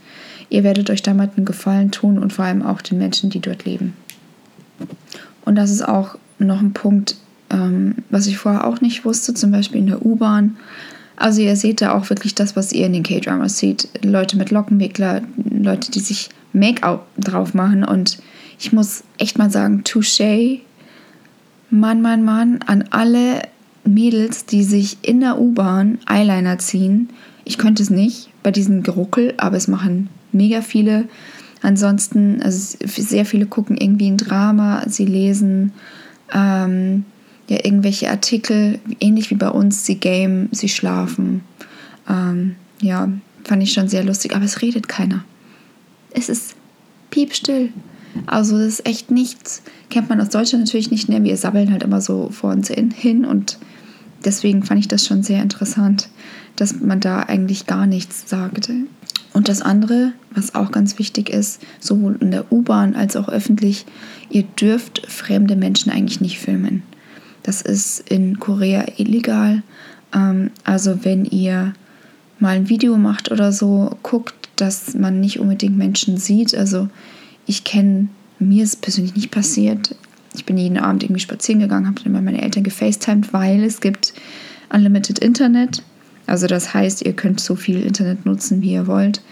Ihr 0.50 0.62
werdet 0.62 0.90
euch 0.90 1.02
damit 1.02 1.36
einen 1.36 1.46
Gefallen 1.46 1.90
tun 1.90 2.18
und 2.18 2.32
vor 2.32 2.44
allem 2.44 2.62
auch 2.62 2.82
den 2.82 2.98
Menschen, 2.98 3.30
die 3.30 3.40
dort 3.40 3.64
leben. 3.64 3.94
Und 5.46 5.54
das 5.54 5.70
ist 5.70 5.88
auch 5.88 6.18
noch 6.38 6.60
ein 6.60 6.74
Punkt, 6.74 7.16
ähm, 7.48 7.94
was 8.10 8.26
ich 8.26 8.36
vorher 8.36 8.66
auch 8.66 8.82
nicht 8.82 9.06
wusste, 9.06 9.32
zum 9.32 9.52
Beispiel 9.52 9.80
in 9.80 9.86
der 9.86 10.04
U-Bahn. 10.04 10.56
Also 11.16 11.40
ihr 11.40 11.56
seht 11.56 11.80
da 11.80 11.94
auch 11.94 12.10
wirklich 12.10 12.34
das, 12.34 12.56
was 12.56 12.72
ihr 12.72 12.84
in 12.84 12.92
den 12.92 13.02
K-Dramas 13.02 13.56
seht. 13.56 13.88
Leute 14.04 14.36
mit 14.36 14.50
Lockenwickler, 14.50 15.22
Leute, 15.50 15.90
die 15.90 16.00
sich 16.00 16.28
Make-up 16.52 17.06
drauf 17.16 17.54
machen. 17.54 17.84
Und 17.84 18.18
ich 18.58 18.72
muss 18.72 19.04
echt 19.16 19.38
mal 19.38 19.50
sagen, 19.50 19.82
touché, 19.84 20.60
Mann, 21.70 22.02
Mann, 22.02 22.24
Mann, 22.24 22.60
an 22.66 22.84
alle 22.90 23.40
Mädels, 23.84 24.46
die 24.46 24.64
sich 24.64 24.98
in 25.02 25.20
der 25.20 25.38
U-Bahn 25.38 25.98
Eyeliner 26.06 26.58
ziehen. 26.58 27.08
Ich 27.44 27.56
könnte 27.56 27.82
es 27.82 27.90
nicht 27.90 28.30
bei 28.42 28.50
diesem 28.50 28.82
Geruckel, 28.82 29.34
aber 29.38 29.56
es 29.56 29.68
machen 29.68 30.08
mega 30.32 30.60
viele. 30.60 31.04
Ansonsten, 31.62 32.42
also 32.42 32.76
sehr 32.84 33.24
viele 33.24 33.46
gucken 33.46 33.76
irgendwie 33.76 34.10
ein 34.10 34.18
Drama, 34.18 34.84
sie 34.86 35.06
lesen 35.06 35.72
ähm, 36.32 37.04
ja 37.48 37.58
irgendwelche 37.64 38.10
Artikel, 38.10 38.78
ähnlich 39.00 39.30
wie 39.30 39.36
bei 39.36 39.48
uns, 39.48 39.86
sie 39.86 39.96
game, 39.96 40.48
sie 40.52 40.68
schlafen. 40.68 41.42
Ähm, 42.08 42.56
ja, 42.80 43.08
fand 43.44 43.62
ich 43.62 43.72
schon 43.72 43.88
sehr 43.88 44.04
lustig, 44.04 44.34
aber 44.34 44.44
es 44.44 44.62
redet 44.62 44.88
keiner. 44.88 45.24
Es 46.10 46.28
ist 46.28 46.54
piepstill. 47.10 47.70
Also 48.26 48.58
das 48.58 48.66
ist 48.66 48.86
echt 48.86 49.10
nichts. 49.10 49.62
Kennt 49.90 50.08
man 50.08 50.20
aus 50.20 50.30
Deutschland 50.30 50.64
natürlich 50.64 50.90
nicht, 50.90 51.08
ne? 51.08 51.22
Wir 51.22 51.36
sabbeln 51.36 51.70
halt 51.70 51.82
immer 51.82 52.00
so 52.00 52.30
vor 52.30 52.50
uns 52.50 52.68
hin 52.68 53.24
und 53.24 53.58
deswegen 54.24 54.62
fand 54.62 54.80
ich 54.80 54.88
das 54.88 55.06
schon 55.06 55.22
sehr 55.22 55.42
interessant, 55.42 56.08
dass 56.56 56.80
man 56.80 57.00
da 57.00 57.20
eigentlich 57.20 57.66
gar 57.66 57.86
nichts 57.86 58.28
sagte. 58.28 58.72
Und 59.36 59.50
das 59.50 59.60
andere, 59.60 60.14
was 60.30 60.54
auch 60.54 60.72
ganz 60.72 60.98
wichtig 60.98 61.28
ist, 61.28 61.60
sowohl 61.78 62.16
in 62.20 62.30
der 62.30 62.50
U-Bahn 62.50 62.96
als 62.96 63.16
auch 63.16 63.28
öffentlich, 63.28 63.84
ihr 64.30 64.44
dürft 64.44 65.06
fremde 65.12 65.56
Menschen 65.56 65.92
eigentlich 65.92 66.22
nicht 66.22 66.38
filmen. 66.38 66.82
Das 67.42 67.60
ist 67.60 68.00
in 68.08 68.40
Korea 68.40 68.86
illegal. 68.96 69.62
Ähm, 70.14 70.52
also 70.64 71.04
wenn 71.04 71.26
ihr 71.26 71.74
mal 72.38 72.56
ein 72.56 72.70
Video 72.70 72.96
macht 72.96 73.30
oder 73.30 73.52
so, 73.52 73.98
guckt, 74.02 74.48
dass 74.56 74.94
man 74.94 75.20
nicht 75.20 75.38
unbedingt 75.38 75.76
Menschen 75.76 76.16
sieht. 76.16 76.54
Also 76.54 76.88
ich 77.44 77.62
kenne, 77.62 78.08
mir 78.38 78.64
ist 78.64 78.80
persönlich 78.80 79.16
nicht 79.16 79.32
passiert. 79.32 79.94
Ich 80.34 80.46
bin 80.46 80.56
jeden 80.56 80.78
Abend 80.78 81.02
irgendwie 81.02 81.20
spazieren 81.20 81.60
gegangen, 81.60 81.88
habe 81.88 82.00
dann 82.02 82.14
bei 82.14 82.22
meinen 82.22 82.38
Eltern 82.38 82.64
gefacetimed, 82.64 83.34
weil 83.34 83.62
es 83.64 83.82
gibt 83.82 84.14
Unlimited 84.70 85.18
Internet. 85.18 85.82
Also 86.26 86.46
das 86.46 86.74
heißt, 86.74 87.02
ihr 87.02 87.12
könnt 87.12 87.40
so 87.40 87.54
viel 87.54 87.82
Internet 87.82 88.26
nutzen, 88.26 88.62
wie 88.62 88.72
ihr 88.72 88.86
wollt. 88.86 89.22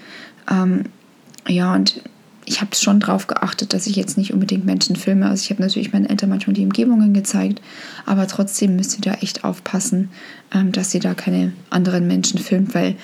Ähm, 0.50 0.84
ja, 1.48 1.74
und 1.74 2.00
ich 2.46 2.60
habe 2.60 2.74
schon 2.74 3.00
darauf 3.00 3.26
geachtet, 3.26 3.72
dass 3.72 3.86
ich 3.86 3.96
jetzt 3.96 4.18
nicht 4.18 4.32
unbedingt 4.32 4.64
Menschen 4.64 4.96
filme. 4.96 5.28
Also 5.28 5.42
ich 5.44 5.50
habe 5.50 5.62
natürlich 5.62 5.92
meinen 5.92 6.06
Eltern 6.06 6.28
manchmal 6.28 6.54
die 6.54 6.64
Umgebungen 6.64 7.14
gezeigt, 7.14 7.60
aber 8.06 8.26
trotzdem 8.26 8.76
müsst 8.76 8.96
ihr 8.96 9.02
da 9.02 9.14
echt 9.20 9.44
aufpassen, 9.44 10.10
ähm, 10.52 10.72
dass 10.72 10.94
ihr 10.94 11.00
da 11.00 11.14
keine 11.14 11.52
anderen 11.70 12.06
Menschen 12.06 12.38
filmt, 12.38 12.74
weil 12.74 12.96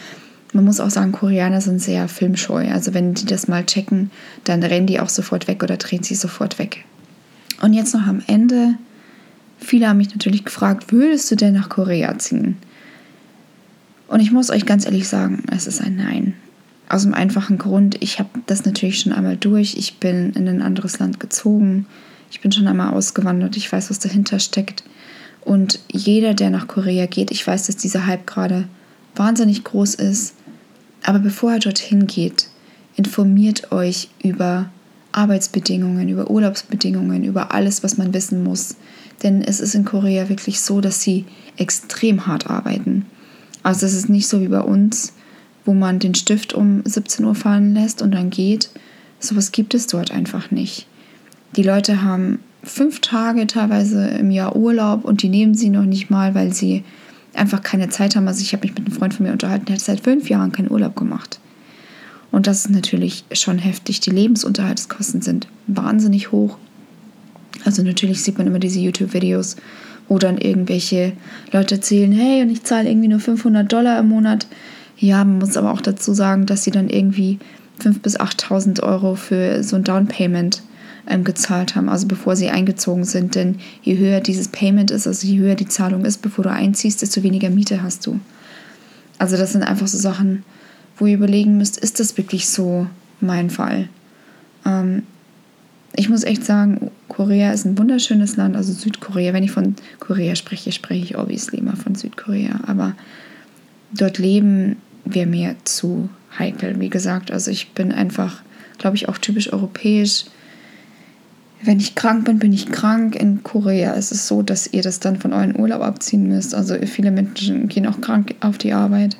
man 0.53 0.65
muss 0.65 0.81
auch 0.81 0.91
sagen, 0.91 1.13
Koreaner 1.13 1.61
sind 1.61 1.81
sehr 1.81 2.09
filmscheu. 2.09 2.71
Also 2.71 2.93
wenn 2.93 3.15
die 3.15 3.25
das 3.25 3.49
mal 3.49 3.65
checken, 3.65 4.11
dann 4.45 4.63
rennen 4.63 4.87
die 4.87 5.01
auch 5.01 5.09
sofort 5.09 5.47
weg 5.49 5.63
oder 5.63 5.77
drehen 5.77 6.03
sie 6.03 6.17
sofort 6.17 6.59
weg. 6.59 6.85
Und 7.63 7.73
jetzt 7.73 7.95
noch 7.95 8.07
am 8.07 8.23
Ende. 8.27 8.75
Viele 9.59 9.89
haben 9.89 9.99
mich 9.99 10.11
natürlich 10.11 10.45
gefragt, 10.45 10.93
würdest 10.93 11.31
du 11.31 11.37
denn 11.37 11.55
nach 11.55 11.69
Korea 11.69 12.19
ziehen? 12.19 12.57
Und 14.11 14.19
ich 14.19 14.33
muss 14.33 14.51
euch 14.51 14.67
ganz 14.67 14.87
ehrlich 14.87 15.07
sagen, 15.07 15.45
es 15.53 15.69
ist 15.69 15.81
ein 15.81 15.95
Nein. 15.95 16.35
Aus 16.89 17.05
dem 17.05 17.15
einfachen 17.15 17.59
Grund, 17.59 17.97
ich 18.03 18.19
habe 18.19 18.29
das 18.47 18.65
natürlich 18.65 18.99
schon 18.99 19.13
einmal 19.13 19.37
durch. 19.37 19.77
Ich 19.77 19.99
bin 19.99 20.33
in 20.33 20.49
ein 20.49 20.63
anderes 20.63 20.99
Land 20.99 21.21
gezogen. 21.21 21.87
Ich 22.29 22.41
bin 22.41 22.51
schon 22.51 22.67
einmal 22.67 22.93
ausgewandert. 22.93 23.57
Ich 23.57 23.71
weiß, 23.71 23.89
was 23.89 24.01
dahinter 24.01 24.41
steckt. 24.41 24.83
Und 25.43 25.79
jeder, 25.93 26.35
der 26.35 26.51
nach 26.51 26.67
Korea 26.67 27.07
geht, 27.07 27.31
ich 27.31 27.47
weiß, 27.47 27.69
dass 27.69 27.77
dieser 27.77 28.09
Hype 28.09 28.27
gerade 28.27 28.67
wahnsinnig 29.15 29.63
groß 29.63 29.95
ist. 29.95 30.35
Aber 31.05 31.21
bevor 31.21 31.53
er 31.53 31.61
dorthin 31.61 32.09
geht, 32.09 32.49
informiert 32.97 33.71
euch 33.71 34.09
über 34.25 34.71
Arbeitsbedingungen, 35.13 36.09
über 36.09 36.29
Urlaubsbedingungen, 36.29 37.23
über 37.23 37.55
alles, 37.55 37.85
was 37.85 37.97
man 37.97 38.13
wissen 38.13 38.43
muss. 38.43 38.75
Denn 39.23 39.41
es 39.41 39.61
ist 39.61 39.77
in 39.77 39.85
Korea 39.85 40.29
wirklich 40.29 40.61
so, 40.61 40.81
dass 40.81 41.01
sie 41.01 41.27
extrem 41.57 42.27
hart 42.27 42.51
arbeiten. 42.51 43.07
Also 43.63 43.87
es 43.87 43.95
ist 43.95 44.09
nicht 44.09 44.29
so 44.29 44.41
wie 44.41 44.49
bei 44.49 44.61
uns, 44.61 45.13
wo 45.65 45.75
man 45.75 45.99
den 45.99 46.15
Stift 46.15 46.55
um 46.55 46.83
17 46.85 47.25
Uhr 47.25 47.35
fallen 47.35 47.75
lässt 47.75 48.03
und 48.03 48.13
dann 48.13 48.31
geht. 48.31 48.71
Sowas 49.19 49.53
gibt 49.53 49.75
es 49.75 49.87
dort 49.87 50.11
einfach 50.11 50.51
nicht. 50.51 50.87
Die 51.57 51.63
Leute 51.63 52.03
haben 52.03 52.39
fünf 52.63 53.01
Tage 53.01 53.47
teilweise 53.47 54.07
im 54.09 54.31
Jahr 54.31 54.57
Urlaub 54.57 55.05
und 55.05 55.23
die 55.23 55.29
nehmen 55.29 55.55
sie 55.55 55.71
noch 55.71 55.85
nicht 55.85 56.11
mal, 56.11 56.35
weil 56.35 56.53
sie 56.53 56.85
einfach 57.35 57.63
keine 57.63 57.89
Zeit 57.89 58.17
haben. 58.17 58.29
Also 58.29 58.43
ich 58.43 58.53
habe 58.53 58.67
mich 58.67 58.77
mit 58.77 58.87
einem 58.87 58.97
Freund 58.97 59.15
von 59.15 59.27
mir 59.27 59.33
unterhalten, 59.33 59.67
der 59.67 59.77
hat 59.77 59.83
seit 59.83 60.01
fünf 60.01 60.29
Jahren 60.29 60.53
keinen 60.53 60.71
Urlaub 60.71 60.97
gemacht. 60.97 61.41
Und 62.31 62.47
das 62.47 62.65
ist 62.65 62.71
natürlich 62.71 63.25
schon 63.33 63.59
heftig. 63.59 64.01
Die 64.01 64.11
Lebensunterhaltskosten 64.11 65.21
sind 65.21 65.49
wahnsinnig 65.67 66.33
hoch. 66.33 66.59
Also 67.65 67.83
natürlich 67.83 68.23
sieht 68.23 68.39
man 68.39 68.47
immer 68.47 68.59
diese 68.61 68.79
YouTube-Videos, 68.79 69.57
wo 70.11 70.19
dann 70.19 70.39
irgendwelche 70.39 71.13
Leute 71.53 71.77
erzählen, 71.77 72.11
hey, 72.11 72.43
und 72.43 72.51
ich 72.51 72.65
zahle 72.65 72.91
irgendwie 72.91 73.07
nur 73.07 73.21
500 73.21 73.73
Dollar 73.73 74.01
im 74.01 74.09
Monat. 74.09 74.49
Ja, 74.99 75.19
man 75.19 75.39
muss 75.39 75.57
aber 75.57 75.73
auch 75.73 75.81
dazu 75.81 76.13
sagen, 76.13 76.47
dass 76.47 76.65
sie 76.65 76.73
dann 76.73 76.91
irgendwie 76.91 77.39
5.000 77.81 78.01
bis 78.01 78.19
8.000 78.19 78.83
Euro 78.83 79.15
für 79.15 79.63
so 79.63 79.77
ein 79.77 79.85
Down 79.85 80.09
Payment 80.09 80.63
ähm, 81.07 81.23
gezahlt 81.23 81.77
haben, 81.77 81.89
also 81.89 82.09
bevor 82.09 82.35
sie 82.35 82.51
eingezogen 82.51 83.05
sind. 83.05 83.37
Denn 83.37 83.61
je 83.83 83.99
höher 83.99 84.21
dieses 84.21 84.49
Payment 84.49 84.91
ist, 84.91 85.07
also 85.07 85.25
je 85.25 85.39
höher 85.39 85.55
die 85.55 85.69
Zahlung 85.69 86.05
ist, 86.05 86.23
bevor 86.23 86.43
du 86.43 86.51
einziehst, 86.51 87.03
desto 87.03 87.23
weniger 87.23 87.49
Miete 87.49 87.81
hast 87.81 88.05
du. 88.05 88.19
Also 89.19 89.37
das 89.37 89.53
sind 89.53 89.63
einfach 89.63 89.87
so 89.87 89.97
Sachen, 89.97 90.45
wo 90.97 91.07
ihr 91.07 91.15
überlegen 91.15 91.57
müsst, 91.57 91.79
ist 91.79 92.01
das 92.01 92.17
wirklich 92.19 92.49
so 92.49 92.89
mein 93.21 93.49
Fall? 93.49 93.89
Ähm, 94.67 95.05
ich 95.97 96.09
muss 96.09 96.25
echt 96.25 96.45
sagen, 96.45 96.91
Korea 97.09 97.53
ist 97.53 97.65
ein 97.65 97.77
wunderschönes 97.77 98.37
Land, 98.37 98.57
also 98.57 98.73
Südkorea. 98.73 99.33
Wenn 99.33 99.43
ich 99.43 99.51
von 99.51 99.75
Korea 99.99 100.35
spreche, 100.37 100.73
spreche 100.73 101.05
ich 101.05 101.19
obviously 101.19 101.59
immer 101.59 101.77
von 101.77 101.95
Südkorea. 101.95 102.61
Aber 102.67 102.95
dort 103.93 104.19
leben 104.19 104.77
wäre 105.05 105.27
mir 105.27 105.57
zu 105.65 106.09
heikel, 106.39 106.79
wie 106.81 106.91
gesagt. 106.91 107.31
Also 107.31 107.51
ich 107.51 107.73
bin 107.73 107.93
einfach, 107.93 108.43
glaube 108.79 108.97
ich, 108.97 109.09
auch 109.09 109.19
typisch 109.19 109.53
europäisch. 109.53 110.27
Wenn 111.63 111.81
ich 111.81 111.95
krank 111.95 112.25
bin, 112.25 112.39
bin 112.39 112.53
ich 112.53 112.71
krank. 112.71 113.17
In 113.17 113.43
Korea 113.43 113.93
ist 113.93 114.13
es 114.13 114.29
so, 114.29 114.43
dass 114.43 114.73
ihr 114.73 114.83
das 114.83 115.01
dann 115.01 115.19
von 115.19 115.33
euren 115.33 115.59
Urlaub 115.59 115.83
abziehen 115.83 116.29
müsst. 116.29 116.55
Also 116.55 116.75
viele 116.87 117.11
Menschen 117.11 117.69
gehen 117.69 117.87
auch 117.87 118.01
krank 118.01 118.35
auf 118.41 118.59
die 118.59 118.73
Arbeit. 118.73 119.17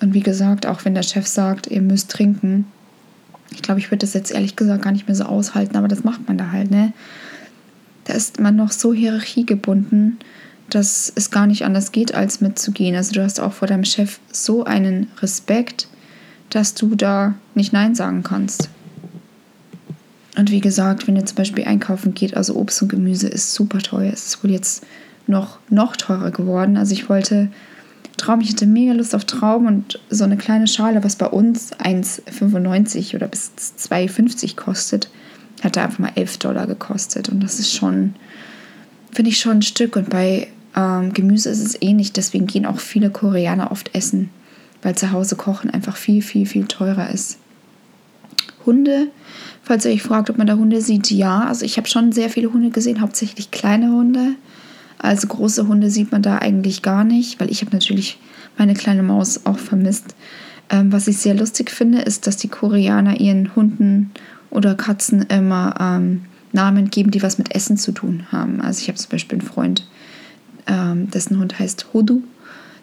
Und 0.00 0.14
wie 0.14 0.20
gesagt, 0.20 0.66
auch 0.66 0.84
wenn 0.84 0.94
der 0.94 1.02
Chef 1.02 1.26
sagt, 1.26 1.66
ihr 1.66 1.82
müsst 1.82 2.10
trinken, 2.10 2.66
ich 3.52 3.62
glaube, 3.62 3.80
ich 3.80 3.90
würde 3.90 3.98
das 3.98 4.14
jetzt 4.14 4.32
ehrlich 4.32 4.56
gesagt 4.56 4.82
gar 4.82 4.92
nicht 4.92 5.08
mehr 5.08 5.16
so 5.16 5.24
aushalten, 5.24 5.76
aber 5.76 5.88
das 5.88 6.04
macht 6.04 6.26
man 6.28 6.38
da 6.38 6.52
halt, 6.52 6.70
ne? 6.70 6.92
Da 8.04 8.14
ist 8.14 8.40
man 8.40 8.56
noch 8.56 8.72
so 8.72 8.94
hierarchiegebunden 8.94 10.18
dass 10.74 11.12
es 11.14 11.30
gar 11.30 11.46
nicht 11.46 11.64
anders 11.64 11.92
geht, 11.92 12.14
als 12.14 12.40
mitzugehen. 12.40 12.96
Also 12.96 13.12
du 13.12 13.22
hast 13.22 13.40
auch 13.40 13.52
vor 13.52 13.68
deinem 13.68 13.84
Chef 13.84 14.20
so 14.32 14.64
einen 14.64 15.08
Respekt, 15.20 15.88
dass 16.50 16.74
du 16.74 16.94
da 16.94 17.34
nicht 17.54 17.72
Nein 17.72 17.94
sagen 17.94 18.22
kannst. 18.22 18.68
Und 20.36 20.50
wie 20.50 20.60
gesagt, 20.60 21.06
wenn 21.06 21.16
ihr 21.16 21.26
zum 21.26 21.36
Beispiel 21.36 21.64
einkaufen 21.64 22.14
geht, 22.14 22.36
also 22.36 22.54
Obst 22.54 22.80
und 22.82 22.88
Gemüse 22.88 23.28
ist 23.28 23.52
super 23.52 23.78
teuer. 23.80 24.12
Es 24.12 24.26
ist 24.26 24.44
wohl 24.44 24.50
jetzt 24.50 24.86
noch, 25.26 25.58
noch 25.68 25.96
teurer 25.96 26.30
geworden. 26.30 26.76
Also 26.76 26.92
ich 26.92 27.08
wollte 27.08 27.48
Trauben, 28.20 28.42
ich 28.42 28.50
hatte 28.50 28.66
mega 28.66 28.92
Lust 28.92 29.14
auf 29.14 29.24
Trauben 29.24 29.66
und 29.66 29.98
so 30.10 30.24
eine 30.24 30.36
kleine 30.36 30.66
Schale, 30.66 31.02
was 31.02 31.16
bei 31.16 31.26
uns 31.26 31.72
1,95 31.74 33.14
oder 33.14 33.26
bis 33.26 33.52
2,50 33.56 34.56
kostet, 34.56 35.10
hat 35.62 35.76
da 35.76 35.84
einfach 35.84 35.98
mal 35.98 36.12
11 36.14 36.38
Dollar 36.38 36.66
gekostet. 36.66 37.28
Und 37.28 37.42
das 37.42 37.58
ist 37.58 37.72
schon, 37.72 38.14
finde 39.10 39.30
ich 39.30 39.40
schon 39.40 39.58
ein 39.58 39.62
Stück. 39.62 39.96
Und 39.96 40.10
bei 40.10 40.48
ähm, 40.76 41.12
Gemüse 41.12 41.50
ist 41.50 41.64
es 41.64 41.80
ähnlich, 41.80 42.12
deswegen 42.12 42.46
gehen 42.46 42.66
auch 42.66 42.78
viele 42.78 43.10
Koreaner 43.10 43.72
oft 43.72 43.94
essen, 43.94 44.30
weil 44.82 44.94
zu 44.96 45.12
Hause 45.12 45.36
kochen 45.36 45.70
einfach 45.70 45.96
viel, 45.96 46.22
viel, 46.22 46.46
viel 46.46 46.66
teurer 46.66 47.10
ist. 47.10 47.38
Hunde, 48.66 49.08
falls 49.62 49.84
ihr 49.84 49.92
euch 49.92 50.02
fragt, 50.02 50.30
ob 50.30 50.38
man 50.38 50.46
da 50.46 50.54
Hunde 50.54 50.80
sieht, 50.80 51.10
ja. 51.10 51.44
Also 51.44 51.64
ich 51.64 51.76
habe 51.76 51.88
schon 51.88 52.12
sehr 52.12 52.28
viele 52.28 52.52
Hunde 52.52 52.70
gesehen, 52.70 53.00
hauptsächlich 53.00 53.50
kleine 53.50 53.90
Hunde. 53.90 54.34
Also 55.02 55.28
große 55.28 55.66
Hunde 55.66 55.90
sieht 55.90 56.12
man 56.12 56.22
da 56.22 56.38
eigentlich 56.38 56.82
gar 56.82 57.04
nicht, 57.04 57.40
weil 57.40 57.50
ich 57.50 57.62
habe 57.62 57.72
natürlich 57.72 58.18
meine 58.58 58.74
kleine 58.74 59.02
Maus 59.02 59.46
auch 59.46 59.58
vermisst. 59.58 60.14
Ähm, 60.68 60.92
was 60.92 61.08
ich 61.08 61.16
sehr 61.16 61.34
lustig 61.34 61.70
finde, 61.70 62.02
ist, 62.02 62.26
dass 62.26 62.36
die 62.36 62.48
Koreaner 62.48 63.18
ihren 63.18 63.56
Hunden 63.56 64.10
oder 64.50 64.74
Katzen 64.74 65.22
immer 65.22 65.74
ähm, 65.80 66.26
Namen 66.52 66.90
geben, 66.90 67.10
die 67.10 67.22
was 67.22 67.38
mit 67.38 67.54
Essen 67.54 67.78
zu 67.78 67.92
tun 67.92 68.26
haben. 68.30 68.60
Also 68.60 68.82
ich 68.82 68.88
habe 68.88 68.98
zum 68.98 69.10
Beispiel 69.10 69.38
einen 69.38 69.48
Freund, 69.48 69.88
ähm, 70.66 71.10
dessen 71.10 71.38
Hund 71.38 71.58
heißt 71.58 71.86
Hodu. 71.94 72.22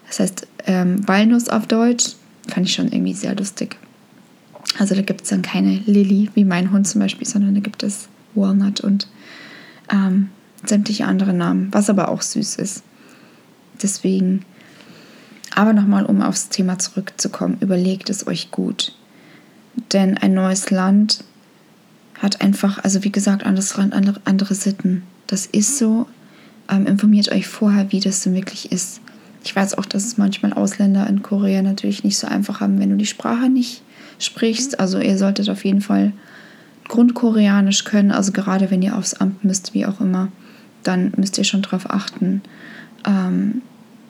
Das 0.07 0.19
heißt 0.19 0.47
ähm, 0.65 1.07
Walnuss 1.07 1.49
auf 1.49 1.67
Deutsch. 1.67 2.13
Fand 2.47 2.65
ich 2.65 2.73
schon 2.73 2.91
irgendwie 2.91 3.13
sehr 3.13 3.35
lustig. 3.35 3.77
Also 4.79 4.95
da 4.95 5.01
gibt 5.01 5.21
es 5.21 5.29
dann 5.29 5.43
keine 5.43 5.81
Lilly 5.85 6.31
wie 6.33 6.45
mein 6.45 6.71
Hund 6.71 6.87
zum 6.87 7.01
Beispiel, 7.01 7.27
sondern 7.27 7.53
da 7.53 7.61
gibt 7.61 7.83
es 7.83 8.07
Walnut 8.33 8.81
und 8.81 9.07
ähm, 9.91 10.29
sämtliche 10.69 11.05
andere 11.05 11.33
Namen, 11.33 11.69
was 11.71 11.89
aber 11.89 12.09
auch 12.09 12.21
süß 12.21 12.55
ist. 12.55 12.83
Deswegen, 13.81 14.45
aber 15.55 15.73
nochmal, 15.73 16.05
um 16.05 16.21
aufs 16.21 16.49
Thema 16.49 16.79
zurückzukommen, 16.79 17.57
überlegt 17.61 18.09
es 18.09 18.27
euch 18.27 18.51
gut. 18.51 18.95
Denn 19.93 20.17
ein 20.17 20.33
neues 20.33 20.71
Land 20.71 21.23
hat 22.19 22.41
einfach, 22.41 22.83
also 22.83 23.03
wie 23.03 23.11
gesagt, 23.11 23.45
anderes 23.45 23.77
andere, 23.77 24.19
andere 24.25 24.55
Sitten. 24.55 25.03
Das 25.27 25.45
ist 25.45 25.77
so, 25.77 26.07
ähm, 26.69 26.87
informiert 26.87 27.31
euch 27.31 27.47
vorher, 27.47 27.91
wie 27.91 27.99
das 27.99 28.23
so 28.23 28.33
wirklich 28.33 28.71
ist. 28.71 29.01
Ich 29.43 29.55
weiß 29.55 29.77
auch, 29.77 29.85
dass 29.85 30.05
es 30.05 30.17
manchmal 30.17 30.53
Ausländer 30.53 31.07
in 31.07 31.21
Korea 31.21 31.61
natürlich 31.61 32.03
nicht 32.03 32.17
so 32.17 32.27
einfach 32.27 32.59
haben, 32.59 32.79
wenn 32.79 32.89
du 32.89 32.97
die 32.97 33.05
Sprache 33.05 33.49
nicht 33.49 33.83
sprichst. 34.19 34.79
Also 34.79 34.99
ihr 34.99 35.17
solltet 35.17 35.49
auf 35.49 35.63
jeden 35.63 35.81
Fall 35.81 36.11
Grundkoreanisch 36.87 37.83
können, 37.83 38.11
also 38.11 38.31
gerade 38.31 38.71
wenn 38.71 38.81
ihr 38.81 38.97
aufs 38.97 39.13
Amt 39.13 39.43
müsst, 39.43 39.73
wie 39.73 39.85
auch 39.85 39.99
immer, 39.99 40.29
dann 40.87 41.13
müsst 41.17 41.37
ihr 41.37 41.43
schon 41.43 41.61
darauf 41.61 41.89
achten, 41.89 42.41
ähm, 43.05 43.61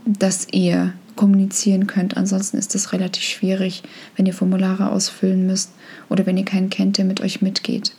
dass 0.05 0.47
ihr 0.51 0.93
kommunizieren 1.15 1.87
könnt. 1.87 2.15
Ansonsten 2.15 2.57
ist 2.57 2.75
das 2.75 2.93
relativ 2.93 3.23
schwierig, 3.23 3.83
wenn 4.15 4.25
ihr 4.25 4.33
Formulare 4.33 4.91
ausfüllen 4.91 5.45
müsst 5.47 5.71
oder 6.07 6.25
wenn 6.25 6.37
ihr 6.37 6.45
keinen 6.45 6.69
kennt, 6.69 6.97
der 6.97 7.05
mit 7.05 7.19
euch 7.19 7.41
mitgeht. 7.41 7.93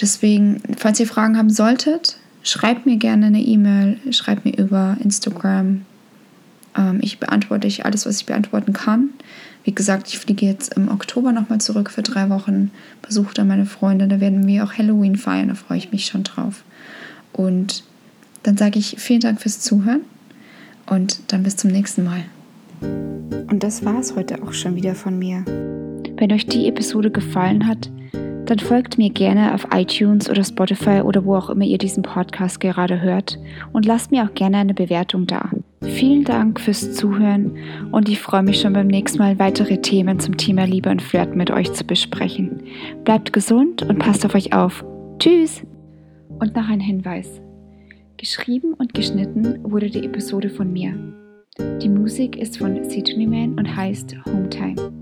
Deswegen, 0.00 0.62
falls 0.76 0.98
ihr 0.98 1.06
Fragen 1.06 1.36
haben 1.36 1.50
solltet, 1.50 2.16
schreibt 2.42 2.86
mir 2.86 2.96
gerne 2.96 3.26
eine 3.26 3.42
E-Mail, 3.42 3.98
schreibt 4.12 4.44
mir 4.44 4.56
über 4.56 4.96
Instagram. 5.02 5.82
Ähm, 6.76 6.98
ich 7.02 7.18
beantworte 7.18 7.66
euch 7.66 7.84
alles, 7.84 8.06
was 8.06 8.20
ich 8.20 8.26
beantworten 8.26 8.72
kann. 8.72 9.10
Wie 9.64 9.74
gesagt, 9.74 10.08
ich 10.08 10.18
fliege 10.18 10.46
jetzt 10.46 10.74
im 10.74 10.88
Oktober 10.88 11.32
nochmal 11.32 11.60
zurück 11.60 11.90
für 11.90 12.02
drei 12.02 12.30
Wochen, 12.30 12.70
besuche 13.02 13.34
da 13.34 13.44
meine 13.44 13.66
Freunde, 13.66 14.08
da 14.08 14.20
werden 14.20 14.46
wir 14.46 14.64
auch 14.64 14.72
Halloween 14.72 15.16
feiern, 15.16 15.48
da 15.48 15.54
freue 15.54 15.78
ich 15.78 15.92
mich 15.92 16.06
schon 16.06 16.22
drauf. 16.22 16.62
Und 17.38 17.84
dann 18.42 18.56
sage 18.56 18.80
ich 18.80 18.96
vielen 18.98 19.20
Dank 19.20 19.40
fürs 19.40 19.60
Zuhören 19.60 20.00
und 20.90 21.20
dann 21.28 21.44
bis 21.44 21.56
zum 21.56 21.70
nächsten 21.70 22.04
Mal. 22.04 22.24
Und 22.80 23.62
das 23.62 23.84
war 23.84 24.00
es 24.00 24.16
heute 24.16 24.42
auch 24.42 24.52
schon 24.52 24.74
wieder 24.74 24.96
von 24.96 25.18
mir. 25.18 25.44
Wenn 26.16 26.32
euch 26.32 26.46
die 26.46 26.66
Episode 26.66 27.12
gefallen 27.12 27.68
hat, 27.68 27.90
dann 28.46 28.58
folgt 28.58 28.98
mir 28.98 29.10
gerne 29.10 29.54
auf 29.54 29.68
iTunes 29.72 30.28
oder 30.28 30.42
Spotify 30.42 31.02
oder 31.02 31.24
wo 31.24 31.36
auch 31.36 31.48
immer 31.48 31.64
ihr 31.64 31.78
diesen 31.78 32.02
Podcast 32.02 32.58
gerade 32.60 33.00
hört 33.02 33.38
und 33.72 33.86
lasst 33.86 34.10
mir 34.10 34.24
auch 34.24 34.34
gerne 34.34 34.56
eine 34.56 34.74
Bewertung 34.74 35.26
da. 35.26 35.50
Vielen 35.82 36.24
Dank 36.24 36.58
fürs 36.58 36.92
Zuhören 36.94 37.56
und 37.92 38.08
ich 38.08 38.20
freue 38.20 38.42
mich 38.42 38.60
schon 38.60 38.72
beim 38.72 38.88
nächsten 38.88 39.18
Mal 39.18 39.38
weitere 39.38 39.80
Themen 39.80 40.18
zum 40.18 40.36
Thema 40.36 40.64
Liebe 40.64 40.90
und 40.90 41.02
Flirten 41.02 41.36
mit 41.36 41.52
euch 41.52 41.72
zu 41.72 41.84
besprechen. 41.84 42.64
Bleibt 43.04 43.32
gesund 43.32 43.82
und 43.82 44.00
passt 44.00 44.26
auf 44.26 44.34
euch 44.34 44.52
auf. 44.54 44.84
Tschüss! 45.20 45.62
Und 46.40 46.54
noch 46.54 46.68
ein 46.68 46.80
Hinweis. 46.80 47.40
Geschrieben 48.16 48.74
und 48.74 48.94
geschnitten 48.94 49.58
wurde 49.62 49.90
die 49.90 50.04
Episode 50.04 50.50
von 50.50 50.72
mir. 50.72 50.94
Die 51.82 51.88
Musik 51.88 52.36
ist 52.36 52.58
von 52.58 52.88
Sidney 52.88 53.26
Man 53.26 53.58
und 53.58 53.76
heißt 53.76 54.16
Hometime. 54.26 54.97